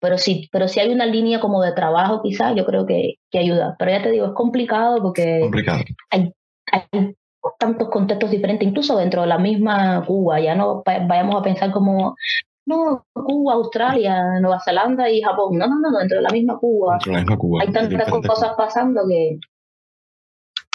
pero 0.00 0.18
sí, 0.18 0.48
pero 0.52 0.68
si 0.68 0.80
hay 0.80 0.92
una 0.92 1.06
línea 1.06 1.40
como 1.40 1.62
de 1.62 1.72
trabajo 1.72 2.20
quizás, 2.22 2.54
yo 2.54 2.64
creo 2.64 2.86
que, 2.86 3.14
que, 3.30 3.38
ayuda. 3.38 3.76
Pero 3.78 3.90
ya 3.90 4.02
te 4.02 4.10
digo, 4.10 4.26
es 4.26 4.32
complicado 4.34 5.02
porque 5.02 5.40
complicado. 5.40 5.80
Hay, 6.10 6.32
hay 6.70 7.14
tantos 7.58 7.88
contextos 7.90 8.30
diferentes, 8.30 8.66
incluso 8.66 8.96
dentro 8.96 9.22
de 9.22 9.28
la 9.28 9.38
misma 9.38 10.04
Cuba, 10.06 10.40
ya 10.40 10.54
no 10.54 10.82
vayamos 10.84 11.36
a 11.36 11.42
pensar 11.42 11.72
como, 11.72 12.16
no, 12.66 13.06
Cuba, 13.12 13.54
Australia, 13.54 14.40
Nueva 14.40 14.60
Zelanda 14.60 15.10
y 15.10 15.20
Japón. 15.20 15.58
No, 15.58 15.66
no, 15.66 15.90
no, 15.90 15.98
dentro 15.98 16.18
de 16.18 16.22
la 16.22 16.30
misma 16.30 16.58
Cuba. 16.58 16.98
La 17.06 17.18
misma 17.18 17.36
Cuba 17.36 17.62
hay 17.62 17.72
tantas 17.72 18.10
cosas 18.10 18.52
pasando 18.56 19.02
que, 19.08 19.38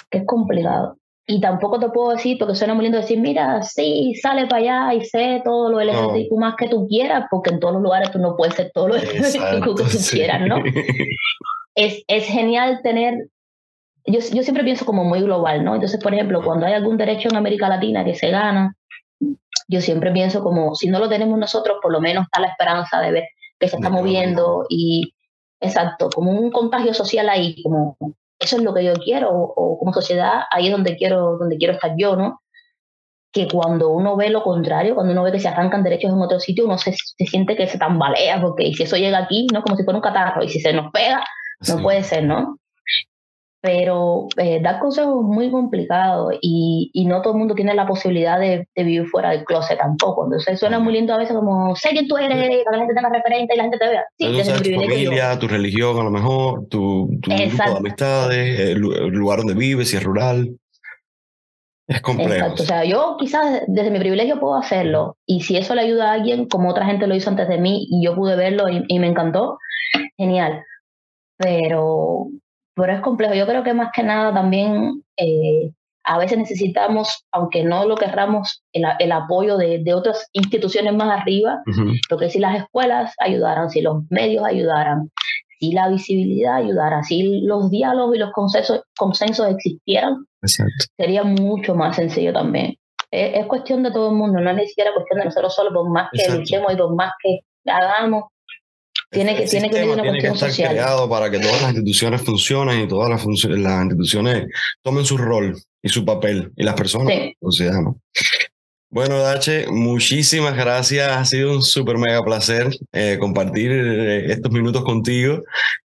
que 0.10 0.18
es 0.20 0.26
complicado. 0.26 0.99
Y 1.32 1.40
tampoco 1.40 1.80
te 1.80 1.90
puedo 1.90 2.10
decir, 2.10 2.40
porque 2.40 2.56
suena 2.56 2.74
muy 2.74 2.86
lindo 2.86 2.98
decir, 2.98 3.20
mira, 3.20 3.62
sí, 3.62 4.16
sale 4.20 4.48
para 4.48 4.88
allá 4.88 4.94
y 4.96 5.06
sé 5.06 5.44
todo 5.46 5.70
lo 5.70 5.80
LGBTQ 5.80 6.36
más 6.40 6.56
que 6.56 6.68
tú 6.68 6.88
quieras, 6.88 7.26
porque 7.30 7.52
en 7.52 7.60
todos 7.60 7.76
los 7.76 7.84
lugares 7.84 8.10
tú 8.10 8.18
no 8.18 8.36
puedes 8.36 8.56
ser 8.56 8.72
todo 8.74 8.88
lo 8.88 8.96
LGBTQ 8.96 9.64
que 9.64 9.84
tú 9.84 10.00
quieras, 10.12 10.42
¿no? 10.48 10.56
es, 11.76 12.04
es 12.08 12.26
genial 12.26 12.80
tener, 12.82 13.28
yo, 14.08 14.22
yo 14.34 14.42
siempre 14.42 14.64
pienso 14.64 14.88
como 14.88 15.04
muy 15.04 15.22
global, 15.22 15.64
¿no? 15.64 15.76
Entonces, 15.76 16.02
por 16.02 16.16
ejemplo, 16.16 16.42
cuando 16.44 16.66
hay 16.66 16.74
algún 16.74 16.98
derecho 16.98 17.30
en 17.30 17.36
América 17.36 17.70
Latina 17.70 18.04
que 18.04 18.16
se 18.16 18.32
gana, 18.32 18.76
yo 19.68 19.82
siempre 19.82 20.12
pienso 20.12 20.44
como, 20.44 20.74
si 20.74 20.90
no 20.90 20.98
lo 20.98 21.10
tenemos 21.10 21.38
nosotros, 21.38 21.78
por 21.80 21.92
lo 21.92 22.02
menos 22.02 22.24
está 22.24 22.40
la 22.40 22.48
esperanza 22.48 23.00
de 23.02 23.12
ver 23.12 23.24
que 23.60 23.68
se 23.68 23.76
está 23.76 23.92
moviendo 23.92 24.66
y, 24.68 25.14
exacto, 25.60 26.10
como 26.10 26.32
un 26.32 26.50
contagio 26.50 26.96
social 26.96 27.30
ahí, 27.30 27.62
como 27.62 27.96
eso 28.40 28.56
es 28.58 28.64
lo 28.64 28.74
que 28.74 28.84
yo 28.84 28.94
quiero, 28.94 29.32
o, 29.32 29.78
como 29.78 29.94
sociedad, 29.94 30.44
ahí 30.52 30.68
es 30.68 30.72
donde 30.72 30.96
quiero, 30.96 31.38
donde 31.38 31.58
quiero 31.58 31.74
estar 31.74 31.94
yo, 31.98 32.16
¿no? 32.16 32.42
Que 33.32 33.48
cuando 33.48 33.90
uno 33.90 34.16
ve 34.16 34.30
lo 34.30 34.44
contrario, 34.44 34.96
cuando 34.96 35.14
uno 35.14 35.24
ve 35.24 35.32
que 35.32 35.40
se 35.40 35.48
arrancan 35.48 35.84
derechos 35.84 36.12
en 36.12 36.22
otro 36.22 36.40
sitio, 36.40 36.66
uno 36.66 36.78
se, 36.78 36.94
se 36.94 37.26
siente 37.26 37.56
que 37.56 37.68
se 37.68 37.78
tambalea, 37.78 38.42
porque 38.42 38.74
si 38.74 38.84
eso 38.84 38.98
llega 38.98 39.20
aquí, 39.20 39.48
¿no? 39.54 39.62
Como 39.62 39.76
si 39.76 39.84
fuera 39.84 39.98
un 39.98 40.04
catarro, 40.04 40.44
y 40.44 40.50
si 40.50 40.60
se 40.60 40.74
nos 40.74 40.92
pega, 40.92 41.24
no 41.68 41.82
puede 41.82 42.04
ser, 42.04 42.24
¿no? 42.24 42.59
Pero 43.62 44.28
eh, 44.38 44.62
dar 44.62 44.80
consejos 44.80 45.20
es 45.20 45.28
muy 45.28 45.52
complicado 45.52 46.30
y, 46.42 46.92
y, 46.94 47.06
no 47.06 47.22
todo 47.22 47.34
el 47.34 47.40
mundo 47.40 47.56
tiene 47.56 47.74
la 47.74 47.86
posibilidad 47.86 48.40
de, 48.40 48.66
de, 48.74 48.84
vivir 48.84 49.06
fuera 49.08 49.32
del 49.32 49.44
closet 49.44 49.78
tampoco. 49.78 50.24
Entonces 50.24 50.58
suena 50.58 50.80
muy 50.80 50.94
lindo 50.94 51.14
a 51.14 51.18
veces 51.18 51.36
como, 51.36 51.76
sé 51.76 51.90
quién 51.90 52.08
tú 52.08 52.16
eres, 52.16 52.38
que 52.38 52.64
la 52.72 52.78
gente 52.78 52.94
tenga 52.94 53.10
referente 53.10 53.54
y 53.54 53.58
la 53.58 53.64
gente 53.64 53.78
te 53.78 53.90
vea. 53.90 54.06
Sí, 54.18 54.64
tu 54.64 54.82
familia, 54.82 55.38
tu 55.38 55.50
religión 55.50 56.00
a 56.00 56.04
lo 56.04 56.10
mejor, 56.10 56.68
tu, 56.70 57.10
tu 57.22 57.32
grupo 57.32 57.64
de 57.64 57.78
amistades, 57.78 58.60
el, 58.62 58.80
lugar 58.80 59.40
donde 59.40 59.56
vives, 59.56 59.90
si 59.90 59.98
es 59.98 60.04
rural. 60.04 60.56
Es 61.86 62.00
complejo. 62.02 62.32
Exacto. 62.32 62.64
O 62.64 62.66
sea, 62.66 62.86
yo 62.86 63.18
quizás 63.20 63.64
desde 63.68 63.92
mi 63.92 64.00
privilegio 64.00 64.40
puedo 64.40 64.56
hacerlo. 64.56 65.18
Y 65.26 65.42
si 65.42 65.58
eso 65.58 65.76
le 65.76 65.82
ayuda 65.82 66.12
a 66.12 66.14
alguien, 66.14 66.48
como 66.48 66.70
otra 66.70 66.86
gente 66.86 67.08
lo 67.08 67.16
hizo 67.16 67.30
antes 67.30 67.50
de 67.50 67.58
mí 67.58 67.88
y 67.90 68.06
yo 68.06 68.16
pude 68.16 68.38
verlo 68.38 68.70
y, 68.70 68.86
y 68.88 69.00
me 69.00 69.08
encantó, 69.08 69.58
genial. 70.16 70.64
Pero 71.36 72.28
pero 72.80 72.94
es 72.94 73.02
complejo. 73.02 73.34
Yo 73.34 73.46
creo 73.46 73.64
que 73.64 73.74
más 73.74 73.92
que 73.94 74.04
nada 74.04 74.34
también 74.34 75.04
eh, 75.18 75.72
a 76.04 76.18
veces 76.18 76.38
necesitamos, 76.38 77.26
aunque 77.32 77.64
no 77.64 77.86
lo 77.86 77.96
querramos, 77.96 78.64
el, 78.74 78.84
el 79.00 79.12
apoyo 79.12 79.58
de, 79.58 79.80
de, 79.84 79.94
otras 79.94 80.28
instituciones 80.34 80.94
más 80.94 81.22
arriba, 81.22 81.62
porque 82.10 82.30
si 82.30 82.40
las 82.40 82.58
escuelas 82.58 83.14
ayudaran, 83.20 83.70
si 83.70 83.82
los 83.82 84.04
medios 84.10 84.44
ayudaran, 84.44 85.12
si 85.60 85.72
la 85.72 85.90
visibilidad 85.90 86.56
ayudara, 86.56 87.04
si 87.04 87.42
los 87.42 87.70
diálogos 87.70 88.16
y 88.16 88.20
los 88.20 88.32
consensos, 88.32 88.82
consensos 88.98 89.50
existieran, 89.50 90.26
sería 90.98 91.24
mucho 91.24 91.76
más 91.76 91.98
sencillo 91.98 92.34
también. 92.34 92.76
Es, 93.12 93.40
es, 93.40 93.46
cuestión 93.48 93.84
de 93.84 93.92
todo 93.92 94.10
el 94.10 94.16
mundo, 94.16 94.40
no 94.40 94.50
es 94.50 94.56
ni 94.56 94.68
siquiera 94.68 94.94
cuestión 94.94 95.20
de 95.20 95.26
nosotros 95.26 95.54
solo, 95.54 95.74
por 95.74 95.90
más 95.90 96.10
que 96.12 96.28
luchemos 96.32 96.74
y 96.74 96.78
por 96.78 96.96
más 96.96 97.12
que 97.22 97.40
hagamos, 97.70 98.26
tiene 99.12 99.36
que, 99.36 99.46
tiene 99.46 99.70
que 99.70 99.84
una 99.84 100.04
tiene 100.04 100.20
que 100.20 100.28
estar 100.28 100.52
creado 100.52 101.10
para 101.10 101.32
que 101.32 101.40
todas 101.40 101.62
las 101.62 101.72
instituciones 101.72 102.22
funcionen 102.22 102.82
y 102.82 102.88
todas 102.88 103.10
las, 103.10 103.26
las 103.46 103.82
instituciones 103.84 104.46
tomen 104.84 105.06
su 105.06 105.18
rol 105.18 105.58
y 105.82 105.90
su 105.90 106.06
papel 106.06 106.52
y 106.56 106.64
las 106.64 106.76
personas 106.76 107.14
o 107.40 107.52
sea, 107.52 107.72
¿no? 107.82 108.00
Bueno, 108.92 109.20
Dache, 109.20 109.68
muchísimas 109.70 110.56
gracias. 110.56 111.08
Ha 111.12 111.24
sido 111.24 111.54
un 111.54 111.62
súper 111.62 112.00
mega 112.00 112.24
placer 112.24 112.70
eh, 112.92 113.18
compartir 113.20 113.72
eh, 113.72 114.32
estos 114.32 114.52
minutos 114.52 114.84
contigo, 114.84 115.44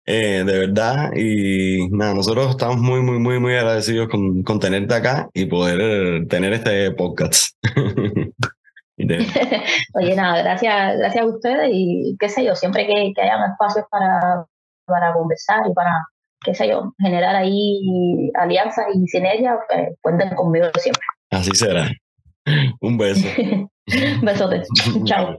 eh, 0.08 0.44
de 0.44 0.60
verdad. 0.60 1.12
Y 1.16 1.88
nada, 1.92 2.16
nosotros 2.16 2.50
estamos 2.50 2.78
muy, 2.78 3.02
muy, 3.02 3.20
muy, 3.20 3.40
muy 3.40 3.54
agradecidos 3.54 4.10
con, 4.10 4.42
con 4.42 4.60
tenerte 4.60 4.96
acá 4.96 5.30
y 5.36 5.46
poder 5.46 6.26
tener 6.28 6.52
este 6.54 6.90
podcast. 6.92 7.56
Oye, 9.96 10.16
nada, 10.16 10.42
gracias, 10.42 10.98
gracias 10.98 11.24
a 11.24 11.28
ustedes 11.28 11.70
y 11.72 12.16
qué 12.20 12.30
sé 12.30 12.44
yo, 12.44 12.56
siempre 12.56 12.86
que, 12.86 13.14
que 13.16 13.22
hayan 13.22 13.52
espacios 13.52 13.86
para, 13.90 14.46
para 14.86 15.14
conversar 15.14 15.62
y 15.70 15.74
para, 15.74 16.06
qué 16.44 16.54
sé 16.54 16.68
yo, 16.68 16.94
generar 17.00 17.36
ahí 17.36 18.32
alianzas 18.36 18.86
y 18.94 19.08
sinergias, 19.08 19.58
pues, 19.68 19.90
cuenten 20.02 20.36
conmigo 20.36 20.68
siempre. 20.76 21.04
Así 21.32 21.52
será. 21.54 21.90
Un 22.82 22.98
beso. 22.98 23.28
Besotes. 24.22 24.68
Chao. 25.06 25.36